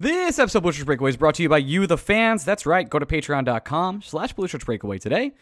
[0.00, 2.44] This episode of Blue Breakaway is brought to you by you, the fans.
[2.44, 2.88] That's right.
[2.88, 5.32] Go to patreon.com slash Blue Shirts Breakaway today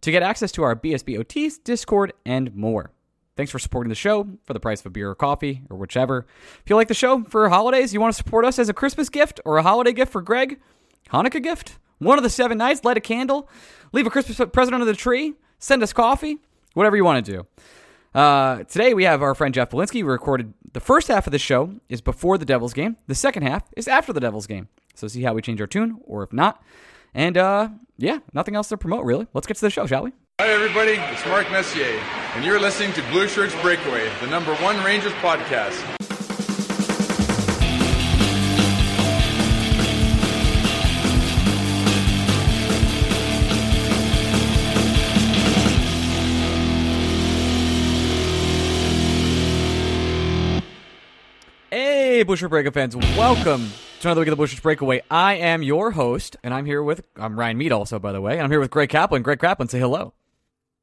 [0.00, 2.92] to get access to our BSBOTs, Discord, and more.
[3.36, 6.24] Thanks for supporting the show for the price of a beer or coffee or whichever.
[6.64, 9.10] If you like the show for holidays, you want to support us as a Christmas
[9.10, 10.60] gift or a holiday gift for Greg,
[11.10, 13.50] Hanukkah gift, one of the seven nights, light a candle,
[13.92, 16.38] leave a Christmas present under the tree, send us coffee,
[16.72, 17.46] whatever you want to do.
[18.16, 19.96] Uh, today we have our friend Jeff Polinsky.
[19.96, 22.96] We recorded the first half of the show is before the Devils game.
[23.08, 24.68] The second half is after the Devils game.
[24.94, 26.62] So see how we change our tune, or if not.
[27.12, 27.68] And uh,
[27.98, 29.26] yeah, nothing else to promote really.
[29.34, 30.12] Let's get to the show, shall we?
[30.40, 31.84] Hi everybody, it's Mark Messier,
[32.34, 36.15] and you're listening to Blue Shirts Breakaway, the number one Rangers podcast.
[52.16, 53.70] Hey, Blue Shirt Breakaway fans, welcome
[54.00, 55.02] to another week of the Blue Breakaway.
[55.10, 58.32] I am your host, and I'm here with I'm Ryan Mead, also by the way.
[58.38, 59.20] And I'm here with Greg Kaplan.
[59.20, 60.14] Greg Kaplan, say hello.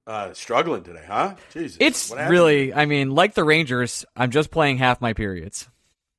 [0.06, 1.34] Uh, struggling today, huh?
[1.52, 1.78] Jesus.
[1.80, 5.68] It's really, I mean, like the Rangers, I'm just playing half my periods.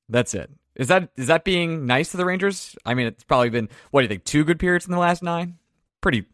[0.08, 0.50] That's it.
[0.74, 2.74] Is that is that being nice to the Rangers?
[2.84, 4.24] I mean, it's probably been what do you think?
[4.24, 5.58] Two good periods in the last nine.
[6.00, 6.26] Pretty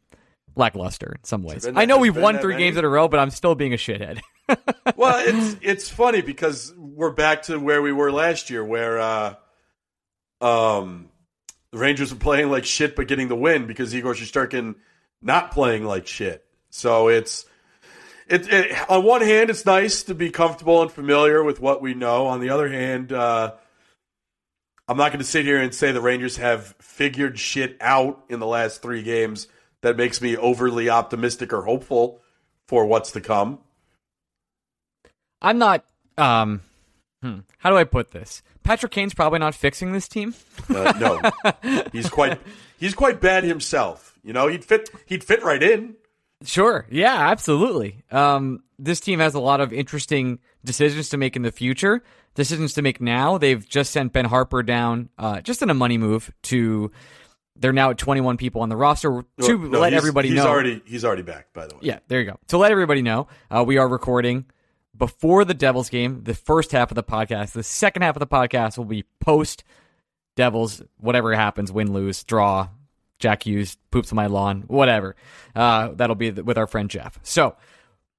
[0.57, 1.69] lackluster in some ways.
[1.75, 2.65] I know we've won three many?
[2.65, 4.21] games in a row, but I'm still being a shithead.
[4.97, 9.35] Well, it's it's funny because we're back to where we were last year, where uh,
[10.41, 11.09] um,
[11.71, 14.75] the Rangers were playing like shit but getting the win because Igor Shesterkin
[15.23, 16.45] not playing like shit.
[16.71, 17.47] So it's
[18.27, 21.95] it, it on one hand, it's nice to be comfortable and familiar with what we
[21.95, 22.27] know.
[22.27, 23.55] On the other hand, uh,
[24.87, 28.41] I'm not going to sit here and say the Rangers have figured shit out in
[28.41, 29.49] the last three games
[29.83, 32.21] that makes me overly optimistic or hopeful
[32.67, 33.61] for what's to come.
[35.43, 35.85] I'm not.
[36.19, 36.61] Um,
[37.23, 38.43] hmm, how do I put this?
[38.63, 40.35] Patrick Kane's probably not fixing this team.
[40.69, 40.93] Uh,
[41.65, 42.39] no, he's quite
[42.79, 44.19] he's quite bad himself.
[44.23, 45.95] You know, he'd fit he'd fit right in.
[46.45, 46.87] Sure.
[46.91, 48.03] Yeah, absolutely.
[48.11, 52.03] Um, this team has a lot of interesting decisions to make in the future.
[52.35, 53.37] Decisions to make now.
[53.39, 56.91] They've just sent Ben Harpur down, uh, just in a money move to.
[57.57, 60.47] They're now at 21 people on the roster to No, let he's- everybody he's know.
[60.47, 61.53] already he's already back.
[61.53, 62.39] By the way, Yeah, there you go.
[62.49, 64.47] To let everybody know, uh, we are recording
[65.01, 67.53] before the Devils game, the first half of the podcast.
[67.53, 69.65] The second half of the podcast will be post
[70.37, 72.69] Devils, whatever happens, win, lose, draw,
[73.19, 75.17] Jack Hughes poops on my lawn, whatever.
[75.57, 77.19] Uh, that'll be with our friend Jeff.
[77.23, 77.57] So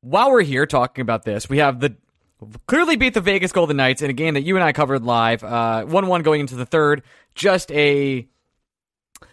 [0.01, 1.95] while we're here talking about this, we have the
[2.65, 5.43] clearly beat the Vegas Golden Knights in a game that you and I covered live.
[5.43, 7.03] Uh, 1 1 going into the third.
[7.35, 8.27] Just a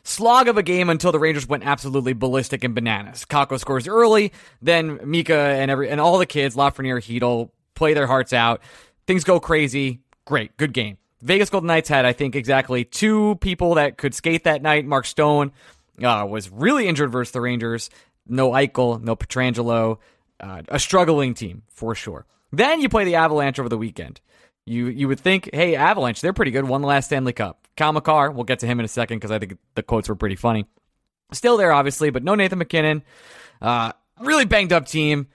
[0.03, 3.25] slog of a game until the Rangers went absolutely ballistic and bananas.
[3.25, 4.33] Kakko scores early,
[4.63, 8.61] then Mika and every and all the kids, Lafreniere, Chytil, play their hearts out.
[9.07, 10.01] Things go crazy.
[10.25, 10.99] Great, good game.
[11.23, 14.85] Vegas Golden Knights had, I think, exactly two people that could skate that night.
[14.87, 15.53] Mark Stone
[16.03, 17.91] uh, was really injured versus the Rangers.
[18.27, 19.99] No Eichel, no Pietrangelo.
[20.39, 22.25] Uh, a struggling team for sure.
[22.53, 24.21] Then you play the Avalanche over the weekend.
[24.69, 26.67] You you would think, hey, Avalanche, they're pretty good.
[26.67, 27.67] Won the last Stanley Cup.
[27.81, 30.37] Makar, we'll get to him in a second because I think the quotes were pretty
[30.37, 30.67] funny.
[31.33, 33.03] Still there, obviously, but no Nathan MacKinnon.
[33.61, 35.29] Uh, really banged up team.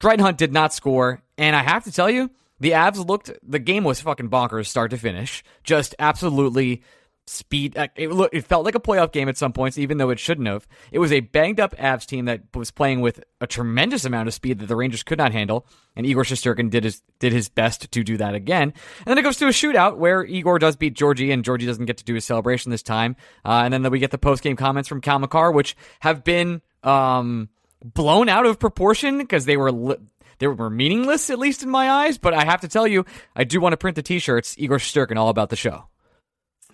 [0.00, 2.30] Dryden Hunt did not score, and I have to tell you,
[2.60, 3.30] the Avs looked.
[3.42, 5.42] The game was fucking bonkers, start to finish.
[5.64, 6.82] Just absolutely
[7.28, 7.76] speed.
[7.96, 8.34] It looked.
[8.34, 10.66] It felt like a playoff game at some points, even though it shouldn't have.
[10.90, 14.34] It was a banged up Avs team that was playing with a tremendous amount of
[14.34, 17.90] speed that the Rangers could not handle, and Igor Shesterkin did his did his best
[17.90, 18.72] to do that again.
[18.98, 21.86] And then it goes to a shootout where Igor does beat Georgie, and Georgie doesn't
[21.86, 23.16] get to do his celebration this time.
[23.44, 26.62] Uh, and then we get the post game comments from Cale Makar, which have been
[26.82, 27.48] um,
[27.84, 29.72] blown out of proportion because they were.
[29.72, 29.96] Li-
[30.40, 33.42] they were meaningless, at least in my eyes, but I have to tell you, I
[33.42, 34.54] do want to print the T-shirts.
[34.56, 35.86] Igor Shesterkin, all about the show.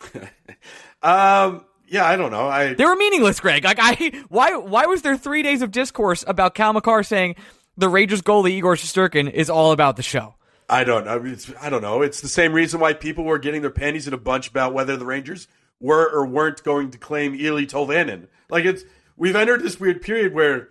[1.03, 2.49] um, yeah, I don't know.
[2.49, 3.65] I They were meaningless, Greg.
[3.65, 7.37] Like I, why, why was there three days of discourse about Cale Makar saying
[7.77, 10.35] the Rangers goalie Igor Shesterkin is all about the show?
[10.69, 11.23] I don't know.
[11.25, 12.03] It's, I don't know.
[12.03, 14.97] It's the same reason why people were getting their panties in a bunch about whether
[14.97, 15.47] the Rangers
[15.81, 18.29] were or weren't going to claim Eeli Tolvanen.
[18.49, 18.85] Like it's
[19.17, 20.71] we've entered this weird period where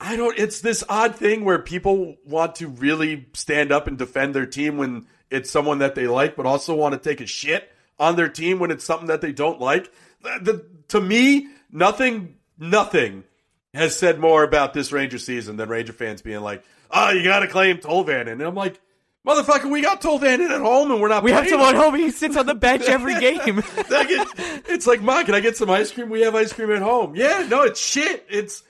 [0.00, 0.38] I don't.
[0.38, 4.78] It's this odd thing where people want to really stand up and defend their team
[4.78, 7.70] when it's someone that they like, but also want to take a shit
[8.00, 9.92] on their team when it's something that they don't like.
[10.22, 13.22] The, the, to me, nothing, nothing
[13.74, 17.40] has said more about this Ranger season than Ranger fans being like, "Oh, you got
[17.40, 18.80] to claim Tolvanen," and I'm like.
[19.26, 21.94] Motherfucker, we got Tolvanen at home and we're not We have someone him." home.
[21.94, 23.62] He sits on the bench every game.
[23.76, 26.08] It's like, Mom, can I get some ice cream?
[26.08, 27.14] We have ice cream at home.
[27.14, 28.24] Yeah, no, it's shit.
[28.30, 28.62] It's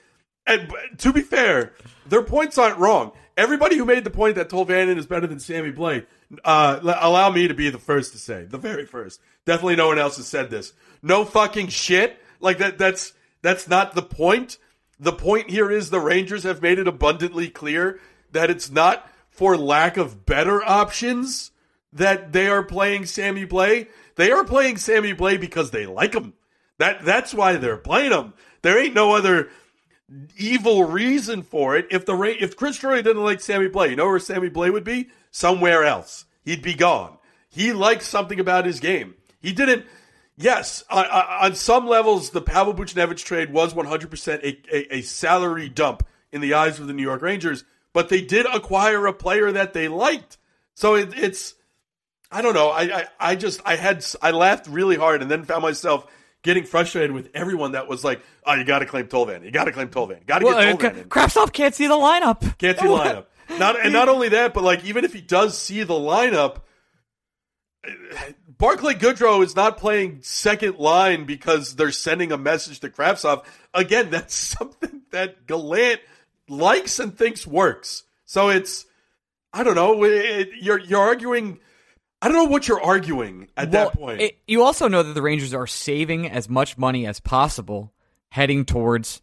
[0.45, 1.71] and to be fair,
[2.05, 3.13] their points aren't wrong.
[3.37, 6.05] Everybody who made the point that Tolvanen is better than Sammy Blais,
[6.43, 9.21] uh, allow me to be the first to say, the very first.
[9.45, 10.73] Definitely no one else has said this.
[11.01, 12.17] No fucking shit.
[12.39, 12.77] Like that.
[12.77, 14.57] That's that's not the point.
[14.99, 17.99] The point here is the Rangers have made it abundantly clear
[18.31, 21.51] that it's not for lack of better options
[21.93, 23.87] that they are playing Sammy Blais.
[24.15, 26.33] They are playing Sammy Blais because they like him.
[26.77, 28.33] That that's why they're playing him.
[28.61, 29.49] There ain't no other
[30.37, 31.87] evil reason for it.
[31.91, 34.83] If the if Chris Drury didn't like Sammy Blais, you know where Sammy Blais would
[34.83, 35.09] be?
[35.31, 36.25] Somewhere else.
[36.43, 37.17] He'd be gone.
[37.49, 39.15] He liked something about his game.
[39.39, 39.85] He didn't.
[40.37, 45.01] Yes, uh, uh, on some levels, the Pavel Buchnevich trade was 100% a, a, a
[45.01, 47.63] salary dump in the eyes of the New York Rangers,
[47.93, 50.37] but they did acquire a player that they liked.
[50.73, 51.53] So it, it's,
[52.31, 52.69] I don't know.
[52.69, 56.07] I, I, I just, I had, I laughed really hard and then found myself
[56.43, 59.43] getting frustrated with everyone that was like, oh, you got to claim Tolvan.
[59.43, 60.25] You got to claim Tolvan.
[60.25, 61.07] Got to Well, get uh, Tolvan.
[61.07, 62.57] Kravtsov can't see the lineup.
[62.57, 63.25] Can't see the lineup.
[63.59, 66.61] Not and not only that, but like even if he does see the lineup,
[68.47, 73.43] Barclay Goodrow is not playing second line because they're sending a message to Kravtsov.
[73.73, 75.99] Again, that's something that Gallant
[76.47, 78.03] likes and thinks works.
[78.25, 78.85] So it's
[79.53, 80.03] I don't know.
[80.05, 81.59] It, you're you're arguing.
[82.21, 84.21] I don't know what you're arguing at Well, that point.
[84.21, 87.93] it- you also know that the Rangers are saving as much money as possible
[88.29, 89.21] heading towards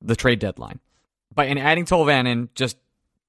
[0.00, 0.78] the trade deadline.
[1.34, 2.76] But and adding Tolvanen just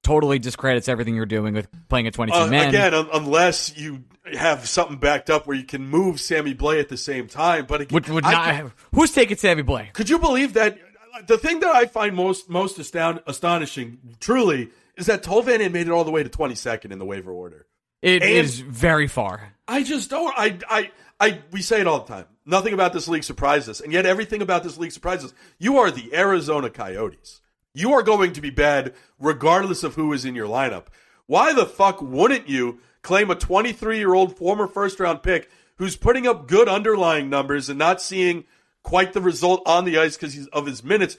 [0.02, 2.68] totally discredits everything you're doing with playing a 22 Uh, man.
[2.68, 6.88] again, un- unless you have something backed up where you can move Sammy Blais at
[6.88, 7.66] the same time.
[7.66, 9.92] But again, would, would not who's taking Sammy Blais?
[9.92, 10.78] Could you believe that?
[11.26, 15.90] The thing that I find most most astound, astonishing, truly, is that Tolvanen made it
[15.90, 17.66] all the way to 22nd in the waiver order.
[18.02, 19.54] It And- is very far.
[19.66, 20.32] I just don't.
[20.36, 20.90] I, I,
[21.20, 21.40] I.
[21.50, 22.24] We say it all the time.
[22.46, 25.36] Nothing about this league surprises us, and yet everything about this league surprises us.
[25.58, 27.42] You are the Arizona Coyotes.
[27.74, 30.86] You are going to be bad regardless of who is in your lineup.
[31.26, 35.94] Why the fuck wouldn't you claim a 23 year old former first round pick who's
[35.96, 38.44] putting up good underlying numbers and not seeing
[38.82, 41.18] quite the result on the ice because of his minutes?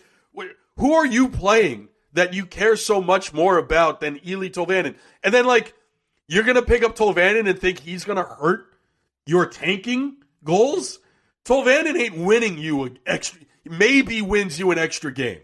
[0.77, 4.95] Who are you playing that you care so much more about than Eeli Tolvanen?
[5.23, 5.75] And then like
[6.29, 8.67] you're gonna pick up Tolvanen and think he's gonna hurt
[9.25, 10.99] your tanking goals?
[11.43, 13.41] Tolvanen ain't winning you an extra.
[13.65, 15.41] Maybe wins you an extra game,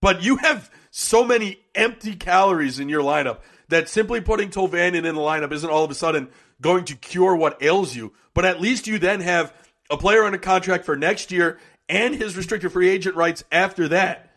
[0.00, 3.38] but you have so many empty calories in your lineup
[3.68, 6.28] that simply putting Tolvanen in the lineup isn't all of a sudden
[6.60, 8.12] going to cure what ails you.
[8.32, 9.52] But at least you then have
[9.90, 13.88] a player on a contract for next year and his restricted free agent rights after
[13.88, 14.32] that.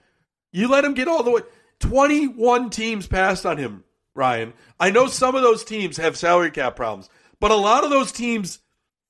[0.52, 1.42] You let him get all the way.
[1.80, 3.84] 21 teams passed on him,
[4.18, 4.54] Ryan.
[4.80, 7.10] I know some of those teams have salary cap problems,
[7.40, 8.60] but a lot of those teams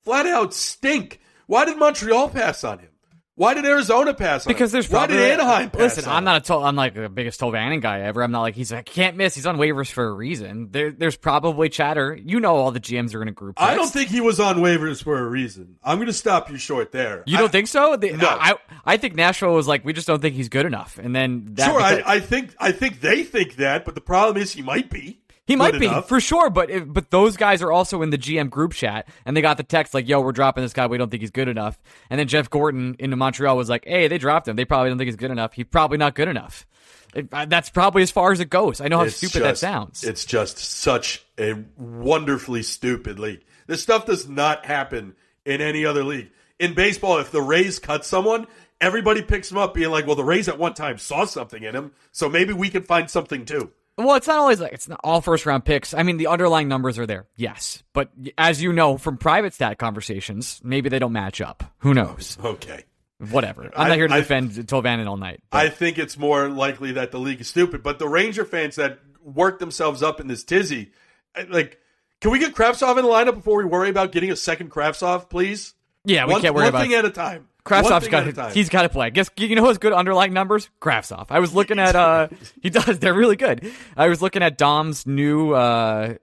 [0.04, 1.20] flat out stink.
[1.48, 2.90] Why did Montreal pass on him?
[3.38, 6.42] Why did Arizona pass on Because there's Why did Anaheim pass Listen, on I'm not
[6.42, 8.24] a Tol- I'm like the biggest Tolvanen guy ever.
[8.24, 9.36] I'm not like he's I can't miss.
[9.36, 10.70] He's on waivers for a reason.
[10.72, 12.18] There, there's probably chatter.
[12.20, 13.62] You know, all the GMs are in a group.
[13.62, 15.78] I don't think he was on waivers for a reason.
[15.84, 17.24] I'm going to stop you short there.
[17.28, 17.96] You I- don't think so?
[17.96, 18.28] The- No.
[18.28, 20.98] I, I think Nashville was like, we just don't think he's good enough.
[20.98, 24.02] And then that Sure, because- I, I think I think they think that, but the
[24.02, 25.22] problem is he might be.
[25.48, 26.10] He might be enough.
[26.10, 26.50] for sure.
[26.50, 29.56] But if, but those guys are also in the GM group chat, and they got
[29.56, 30.88] the text like, "Yo, we're dropping this guy.
[30.88, 31.80] We don't think he's good enough."
[32.10, 34.58] And then Jeff Gorton in Montreal was like, "Hey, they dropped him.
[34.58, 35.54] They probably don't think he's good enough.
[35.54, 36.68] He's probably not good enough."
[37.16, 38.82] It, that's probably as far as it goes.
[38.82, 40.04] I know how It's stupid that sounds.
[40.04, 43.44] It's just such a wonderfully stupid league.
[43.66, 45.16] This stuff does not happen
[45.46, 46.30] in any other league.
[46.60, 48.48] In baseball, if the Rays cut someone,
[48.82, 51.74] everybody picks him up, being like, "Well, the Rays at one time saw something in
[51.76, 55.00] him, so maybe we can find something too." Well, it's not always like it's not
[55.04, 55.94] all first round picks.
[55.94, 59.78] I mean, the underlying numbers are there, yes, but as you know from private stat
[59.80, 61.64] conversations, maybe they don't match up.
[61.80, 62.38] Who knows?
[62.44, 62.84] Okay.
[63.32, 63.64] Whatever.
[63.76, 65.42] I'm I- not here to I- defend Tolvanen all night.
[65.50, 67.82] but- I think it's more likely that the league is stupid.
[67.82, 70.92] But the Ranger fans that work themselves up in this tizzy,
[71.34, 71.80] eh, like,
[72.22, 75.30] can we get Kravtsov in the lineup before we worry about getting a second Kravtsov,
[75.30, 75.74] please?
[76.06, 77.48] yeah, we one, can't worry one about thing at a time.
[77.68, 79.10] Kravtsov's thing got to, he's got to play.
[79.10, 80.70] Guess you know who's good underlying numbers?
[80.82, 81.28] Kravtsov.
[81.30, 82.28] I was looking at uh
[82.62, 83.72] he does they're really good.
[83.96, 86.16] I was looking at Dom's new uh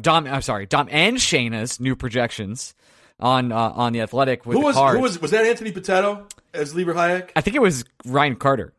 [0.00, 2.74] Dom I'm sorry, Dom and Shayna's new projections
[3.18, 6.26] on uh, on the Athletic with who the was who was was that Anthony Potato
[6.52, 7.30] as Libor Hajek?
[7.36, 8.72] I think it was Ryan Carter.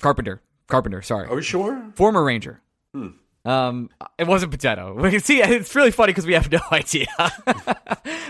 [0.00, 0.40] Carpenter.
[0.66, 1.28] Carpenter, sorry.
[1.28, 1.92] Are we sure?
[1.94, 2.60] Former Ranger.
[3.44, 4.94] Um, it wasn't Potato.
[4.94, 7.06] We can see it's really funny because we have no idea.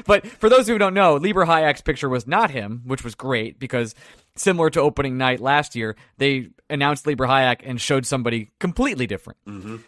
[0.07, 3.59] but for those who don't know, Libor Hajek's picture was not him, which was great
[3.59, 3.95] because
[4.37, 9.39] similar to opening night last year, they announced Libor Hajek and showed somebody completely different.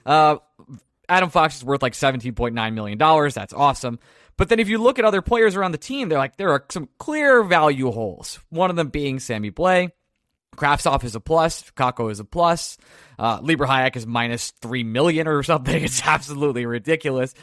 [0.06, 0.36] Uh,
[1.08, 2.98] Adam Fox is worth like $17.9 million.
[2.98, 3.98] That's awesome.
[4.36, 6.64] But then if you look at other players around the team, they're like, there are
[6.70, 8.38] some clear value holes.
[8.50, 9.90] One of them being Sammy Blais.
[10.56, 11.70] Kravtsov is a plus.
[11.76, 12.78] Kakko is a plus.
[13.18, 15.84] Uh, Libor Hajek is minus three million or something.
[15.84, 17.34] It's absolutely ridiculous.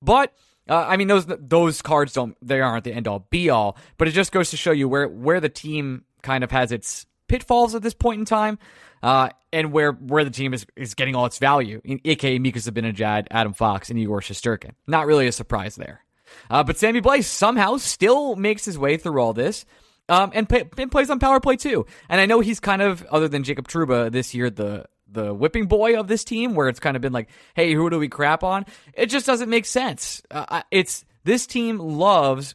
[0.00, 0.32] But
[0.68, 3.76] uh, I mean, those those cards don't they aren't the end all be all.
[3.98, 7.06] But it just goes to show you where where the team kind of has its
[7.28, 8.58] pitfalls at this point in time,
[9.02, 11.80] uh, and where where the team is, is getting all its value.
[12.04, 14.72] aka Mika Zibanejad, Adam Fox, and Igor Shesterkin.
[14.86, 16.04] Not really a surprise there.
[16.50, 19.64] Uh, but Sammy Blais somehow still makes his way through all this.
[20.08, 21.86] Um, and, pay, and plays on power play too.
[22.08, 25.66] And I know he's kind of, other than Jacob Trouba this year, the the whipping
[25.66, 28.42] boy of this team, where it's kind of been like, hey, who do we crap
[28.42, 28.64] on?
[28.94, 30.22] It just doesn't make sense.
[30.30, 32.54] Uh, it's this team loves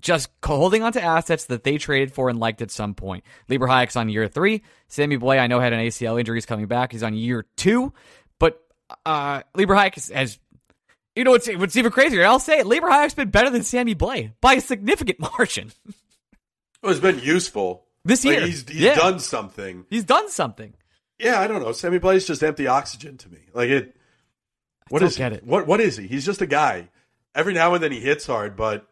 [0.00, 3.24] just holding on to assets that they traded for and liked at some point.
[3.48, 4.62] Libor Hajek's on year three.
[4.88, 6.36] Sammy Blais, I know, had an ACL injury.
[6.36, 6.92] He's coming back.
[6.92, 7.92] He's on year two.
[8.38, 8.60] But
[9.04, 10.38] uh, Libor Hajek has,
[11.14, 12.24] you know, what's, what's even crazier?
[12.24, 12.66] I'll say it.
[12.66, 15.72] Libor Hajek's been better than Sammy Blais by a significant margin.
[16.82, 17.84] Oh, it's been useful.
[18.04, 18.40] This year.
[18.40, 18.94] Like he's he's yeah.
[18.94, 19.86] done something.
[19.90, 20.74] He's done something.
[21.18, 21.72] Yeah, I don't know.
[21.72, 23.38] Sammy Blais just empty oxygen to me.
[23.52, 23.96] Like it.
[24.88, 25.38] What don't is get he?
[25.38, 25.44] it.
[25.44, 26.06] What what is he?
[26.06, 26.88] He's just a guy.
[27.34, 28.86] Every now and then he hits hard, but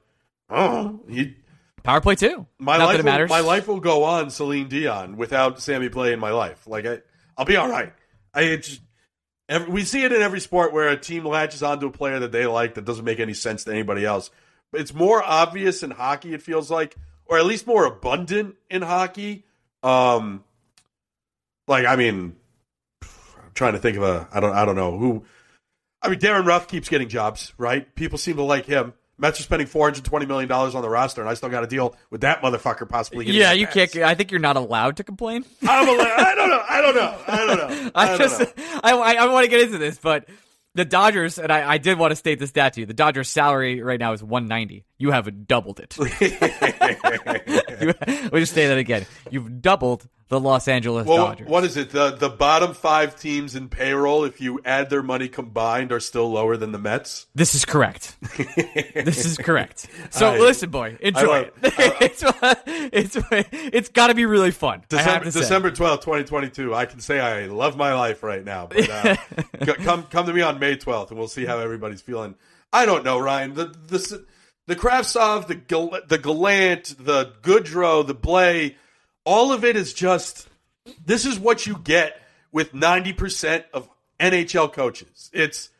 [0.50, 1.36] oh, he.
[1.82, 2.46] Power play too.
[2.58, 3.30] My Not life, will, matters.
[3.30, 6.66] my life will go on, Celine Dion, without Sammy Blais in my life.
[6.66, 7.00] Like I,
[7.36, 7.92] I'll be all right.
[8.32, 8.80] I it just,
[9.48, 12.32] every, we see it in every sport where a team latches onto a player that
[12.32, 14.30] they like that doesn't make any sense to anybody else.
[14.72, 16.32] But it's more obvious in hockey.
[16.32, 19.44] It feels like, or at least more abundant in hockey.
[19.82, 20.44] Um,
[21.66, 22.36] like I mean,
[23.02, 25.24] I'm trying to think of a I don't I don't know who.
[26.02, 27.92] I mean, Darin Ruf keeps getting jobs, right?
[27.94, 28.92] People seem to like him.
[29.16, 31.60] Mets are spending four hundred twenty million dollars on the roster, and I still got
[31.60, 33.24] to deal with that motherfucker possibly.
[33.24, 33.92] Getting yeah, you pass.
[33.92, 34.04] can't.
[34.04, 35.44] I think you're not allowed to complain.
[35.62, 36.64] I'm a, I don't know.
[36.68, 37.18] I don't know.
[37.26, 37.90] I don't know.
[37.94, 38.46] I, I, just, know.
[38.82, 40.28] I, I, I want to get into this, but
[40.74, 42.86] the Dodgers, and I, I did want to state this stat to you.
[42.86, 44.84] The Dodgers' salary right now is 190.
[44.98, 45.96] You have doubled it.
[47.80, 47.94] you,
[48.30, 49.06] we'll just say that again.
[49.30, 51.48] You've doubled the Los Angeles Well, Dodgers.
[51.48, 51.90] what is it?
[51.90, 56.30] The the bottom five teams in payroll, if you add their money combined, are still
[56.30, 57.26] lower than the Mets.
[57.34, 58.16] This is correct.
[58.94, 59.86] this is correct.
[60.10, 61.96] So I- listen, boy, enjoy love- it.
[62.00, 64.82] it's it's it's got to be really fun.
[64.88, 65.30] December.
[65.30, 66.74] December twelfth, twenty twenty two.
[66.74, 68.66] I can say I love my life right now.
[68.66, 69.16] But uh,
[69.84, 72.34] come come to me on May twelfth, and we'll see how everybody's feeling.
[72.72, 73.54] I don't know, Ryan.
[73.54, 74.24] The the
[74.66, 75.54] the Kravtsov, the
[76.08, 78.74] the Gallant, the Goodrow, the Blais,
[79.24, 80.48] all of it is just.
[81.04, 82.20] This is what you get
[82.52, 83.88] with ninety percent of
[84.20, 85.30] NHL coaches.
[85.32, 85.70] It's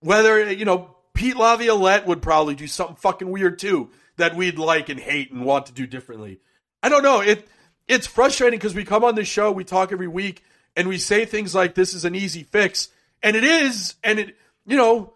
[0.00, 4.88] whether you know Pete Laviolette would probably do something fucking weird too that we'd like
[4.88, 6.40] and hate and want to do differently.
[6.82, 7.20] I don't know.
[7.20, 7.46] It
[7.88, 10.42] it's frustrating because we come on this show, we talk every week,
[10.76, 12.88] and we say things like this is an easy fix,
[13.22, 15.14] and it is, and it you know.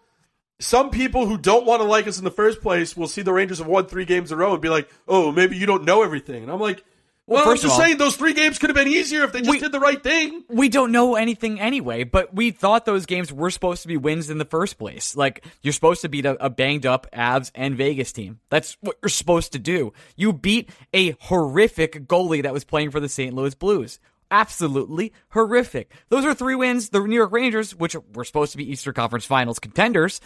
[0.59, 3.31] Some people who don't want to like us in the first place will see the
[3.31, 5.83] Rangers have won three games in a row and be like, "Oh, maybe you don't
[5.83, 6.83] know everything." And I'm like,
[7.27, 9.31] "Well, first I'm of just all- saying those three games could have been easier if
[9.33, 12.85] they just We- did the right thing." we don't know anything anyway, but we thought
[12.85, 15.15] those games were supposed to be wins in the first place.
[15.15, 18.39] Like, you're supposed to beat a, a banged up Avs and Vegas team.
[18.49, 19.93] That's what you're supposed to do.
[20.15, 23.33] You beat a horrific goalie that was playing for the St.
[23.33, 23.99] Louis Blues.
[24.31, 25.91] Absolutely horrific.
[26.09, 26.89] Those are three wins.
[26.89, 30.19] The New York Rangers, which were supposed to be Eastern Conference Finals contenders,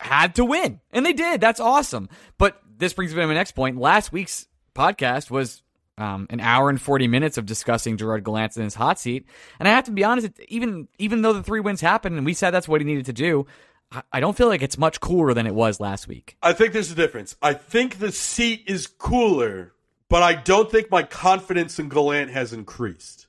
[0.00, 0.80] had to win.
[0.92, 1.40] And they did.
[1.40, 2.08] That's awesome.
[2.38, 3.76] But this brings me to my next point.
[3.78, 5.62] Last week's podcast was
[5.98, 9.26] um, an hour and 40 minutes of discussing Gerard Gallant in his hot seat.
[9.58, 12.34] And I have to be honest, even even though the three wins happened and we
[12.34, 13.46] said that's what he needed to do,
[13.92, 16.36] I, I don't feel like it's much cooler than it was last week.
[16.42, 17.36] I think there's a difference.
[17.42, 19.72] I think the seat is cooler,
[20.08, 23.26] but I don't think my confidence in Gallant has increased.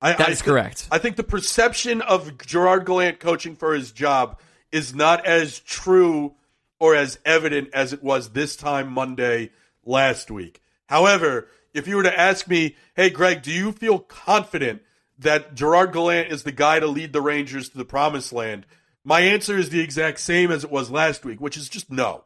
[0.00, 0.88] I, That I is thi- correct.
[0.90, 4.38] I think the perception of Gerard Gallant coaching for his job
[4.72, 6.34] is not as true
[6.80, 9.50] or as evident as it was this time Monday
[9.84, 10.60] last week.
[10.88, 14.82] However, if you were to ask me, hey, Greg, do you feel confident
[15.18, 18.66] that Gerard Gallant is the guy to lead the Rangers to the promised land?
[19.04, 22.24] My answer is the exact same as it was last week, which is just no.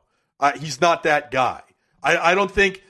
[0.58, 1.62] He's not that guy.
[2.02, 2.82] I, I don't think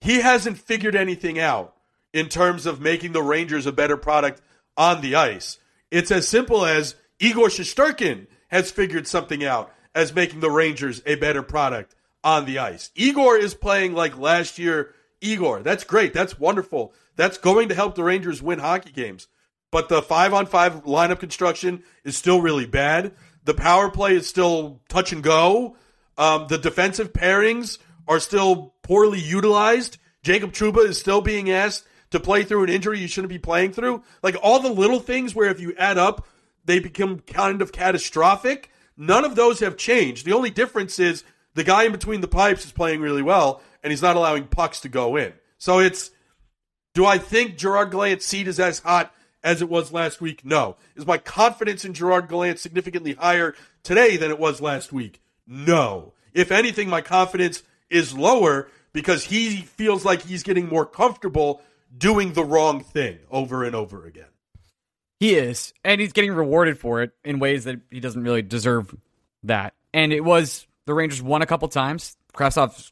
[0.00, 1.76] he hasn't figured anything out
[2.12, 4.40] in terms of making the Rangers a better product
[4.76, 5.58] on the ice.
[5.90, 11.16] It's as simple as Igor Shesterkin has figured something out as making the Rangers a
[11.16, 11.94] better product
[12.24, 12.90] on the ice.
[12.94, 14.94] Igor is playing like last year.
[15.20, 16.12] Igor, that's great.
[16.12, 16.92] That's wonderful.
[17.16, 19.28] That's going to help the Rangers win hockey games.
[19.70, 23.12] But the five on five lineup construction is still really bad.
[23.44, 25.76] The power play is still touch and go.
[26.18, 29.98] Um, the defensive pairings are still poorly utilized.
[30.22, 33.72] Jacob Trouba is still being asked to play through an injury you shouldn't be playing
[33.72, 34.02] through.
[34.22, 36.26] Like all the little things where if you add up,
[36.64, 38.70] they become kind of catastrophic.
[38.96, 40.26] None of those have changed.
[40.26, 41.24] The only difference is
[41.54, 44.80] the guy in between the pipes is playing really well and he's not allowing pucks
[44.80, 45.32] to go in.
[45.58, 46.10] So it's
[46.94, 50.44] Do I think Gerard Gallant's seat is as hot as it was last week?
[50.44, 50.76] No.
[50.96, 55.20] Is my confidence in Gerard Gallant significantly higher today than it was last week?
[55.46, 56.14] No.
[56.32, 61.62] If anything, my confidence is lower because he feels like he's getting more comfortable
[61.96, 64.26] doing the wrong thing over and over again.
[65.18, 68.94] He is, and he's getting rewarded for it in ways that he doesn't really deserve
[69.42, 69.74] that.
[69.92, 72.16] And it was the Rangers won a couple times.
[72.32, 72.90] Kravtsov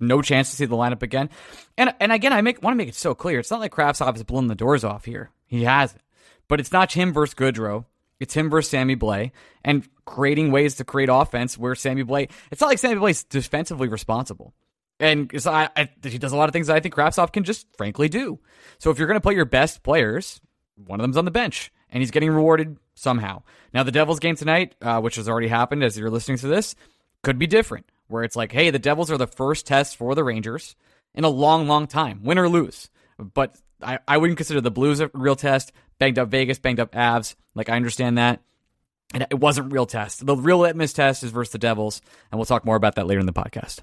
[0.00, 1.30] no chance to see the lineup again.
[1.76, 3.38] And and again, I make want to make it so clear.
[3.38, 5.30] It's not like Kravtsov has blown the doors off here.
[5.46, 6.02] He hasn't.
[6.48, 7.84] But it's not him versus Goodrow.
[8.18, 9.30] It's him versus Sammy Blais
[9.64, 12.30] and creating ways to create offense where Sammy Blais.
[12.50, 14.52] It's not like Sammy Blais is defensively responsible.
[14.98, 17.66] And I, I, he does a lot of things that I think Kravtsov can just
[17.76, 18.38] frankly do.
[18.78, 20.40] So if you're going to play your best players,
[20.76, 23.42] one of them's on the bench, and he's getting rewarded somehow.
[23.72, 26.74] Now the Devils game tonight, uh, which has already happened as you're listening to this,
[27.22, 27.86] could be different.
[28.10, 30.76] Where it's like, hey, the Devils are the first test for the Rangers
[31.14, 32.90] in a long, long time, win or lose.
[33.18, 35.72] But I, I wouldn't consider the Blues a real test.
[35.98, 37.34] Banged up Vegas, banged up Avs.
[37.54, 38.40] Like I understand that.
[39.12, 40.24] And it wasn't real test.
[40.24, 42.00] The real litmus test is versus the Devils,
[42.30, 43.80] and we'll talk more about that later in the podcast.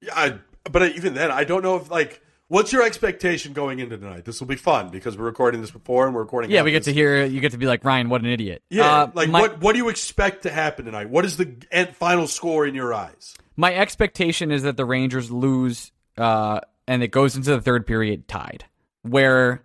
[0.00, 3.96] Yeah, I, but even then, I don't know if like What's your expectation going into
[3.96, 4.24] tonight?
[4.24, 6.50] This will be fun because we're recording this before and we're recording.
[6.50, 6.86] Yeah, we get this.
[6.86, 7.24] to hear.
[7.24, 8.08] You get to be like Ryan.
[8.08, 8.64] What an idiot.
[8.68, 9.60] Yeah, Uh, like my, what?
[9.60, 11.08] What do you expect to happen tonight?
[11.10, 13.36] What is the end final score in your eyes?
[13.54, 18.26] My expectation is that the Rangers lose, uh, and it goes into the third period
[18.26, 18.64] tied,
[19.02, 19.62] where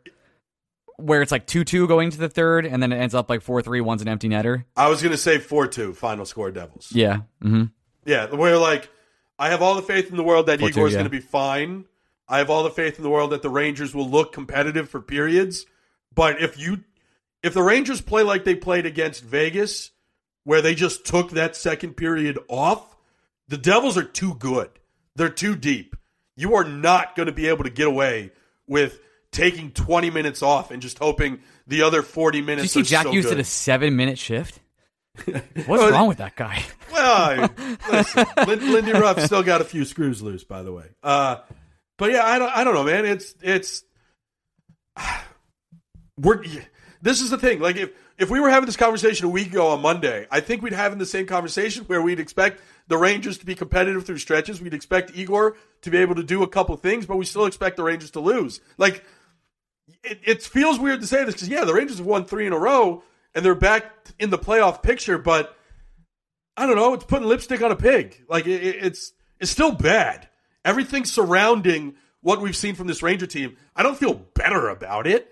[0.97, 3.41] where it's like two two going to the third, and then it ends up like
[3.41, 3.81] four three.
[3.81, 4.63] One's an empty netter.
[4.77, 6.91] I was going to say four two final score Devils.
[6.91, 7.21] Yeah.
[7.43, 7.63] Mm-hmm.
[8.05, 8.91] Yeah, where like
[9.39, 10.97] I have all the faith in the world that 4-2, Igor's yeah.
[10.97, 11.85] going to be fine.
[12.27, 15.01] I have all the faith in the world that the Rangers will look competitive for
[15.01, 15.65] periods.
[16.13, 16.83] But if you
[17.43, 19.91] if the Rangers play like they played against Vegas,
[20.43, 22.95] where they just took that second period off,
[23.47, 24.69] the Devils are too good.
[25.15, 25.95] They're too deep.
[26.35, 28.31] You are not going to be able to get away
[28.67, 28.99] with
[29.31, 32.89] taking 20 minutes off and just hoping the other 40 Did minutes you see are
[32.97, 33.31] Jack so Hughes good.
[33.31, 34.59] did a seven minute shift?
[35.25, 36.63] What's Well, wrong with that guy?
[36.91, 37.49] Well,
[37.89, 40.85] listen, Lindy Ruff still got a few screws loose, by the way.
[41.03, 41.37] Uh,
[41.97, 43.05] but yeah, I don't, I don't know, man.
[43.05, 43.83] It's, it's,
[46.17, 46.43] we're.
[47.01, 47.59] This is the thing.
[47.59, 50.61] Like, if if we were having this conversation a week ago on Monday, I think
[50.63, 54.17] we'd have in the same conversation where we'd expect the Rangers to be competitive through
[54.17, 54.59] stretches.
[54.61, 57.77] We'd expect Igor to be able to do a couple things, but we still expect
[57.77, 58.59] the Rangers to lose.
[58.77, 59.03] Like,
[60.03, 62.53] it, it feels weird to say this because yeah, the Rangers have won three in
[62.53, 63.03] a row
[63.35, 63.85] and they're back
[64.17, 65.55] in the playoff picture, but
[66.57, 66.93] I don't know.
[66.95, 68.23] It's putting lipstick on a pig.
[68.27, 70.27] Like it, it- it's it's still bad.
[70.65, 75.31] Everything surrounding what we've seen from this Ranger team, I don't feel better about it.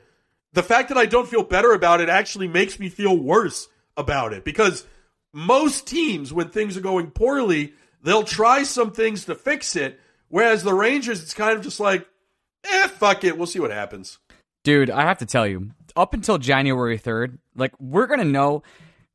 [0.53, 3.67] The fact that I don't feel better about it actually makes me feel worse
[3.97, 4.85] about it because
[5.33, 9.99] most teams, when things are going poorly, they'll try some things to fix it.
[10.29, 12.07] Whereas the Rangers, it's kind of just like,
[12.63, 13.35] eh, fuck it.
[13.35, 14.19] We'll see what happens.
[14.63, 18.63] Dude, I have to tell you, up until January 3rd, like, we're going to know.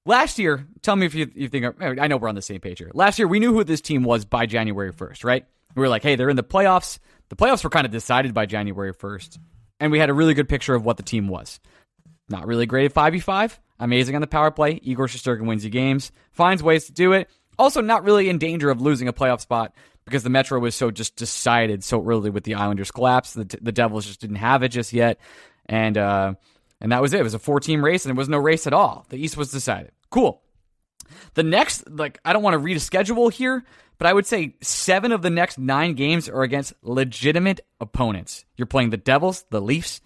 [0.05, 2.79] Last year, tell me if you, you think, I know we're on the same page
[2.79, 2.91] here.
[2.95, 5.47] Last year, we knew who this team was by January 1st, right?
[5.75, 6.99] We were like, hey, they're in the playoffs.
[7.29, 9.39] The playoffs were kind of decided by January 1st.
[9.81, 11.61] And we had a really good picture of what the team was.
[12.29, 13.59] Not really great at 5v5.
[13.79, 14.81] Amazing on the power play.
[14.83, 17.29] Igor Shesterkin wins you games, finds ways to do it.
[17.59, 19.73] Also, not really in danger of losing a playoff spot
[20.05, 23.35] because the Metro was so just decided so early with the Islanders collapse.
[23.35, 25.19] The, the Devils just didn't have it just yet.
[25.67, 26.35] And, uh,
[26.81, 27.21] and that was it.
[27.21, 29.07] It was a four team race and there was no race at all.
[29.11, 29.93] The East was decided.
[30.11, 30.43] Cool.
[31.35, 33.65] The next, like, I don't want to read a schedule here,
[33.99, 38.45] but I would say seven of the next nine games are against legitimate opponents.
[38.57, 40.01] You're playing the Devils, the Leafs,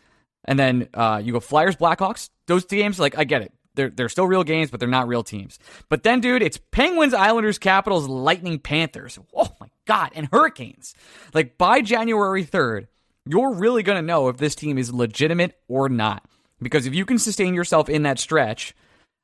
[0.45, 2.31] and then uh, you go Flyers, Blackhawks.
[2.47, 3.53] Those games, like, I get it.
[3.75, 5.59] They're, they're still real games, but they're not real teams.
[5.89, 9.19] But then, dude, it's Penguins, Islanders, Capitals, Lightning, Panthers.
[9.35, 10.95] Oh my God, and Hurricanes.
[11.33, 12.89] Like, by January 3rd,
[13.25, 16.25] you're really going to know if this team is legitimate or not.
[16.61, 18.75] Because if you can sustain yourself in that stretch,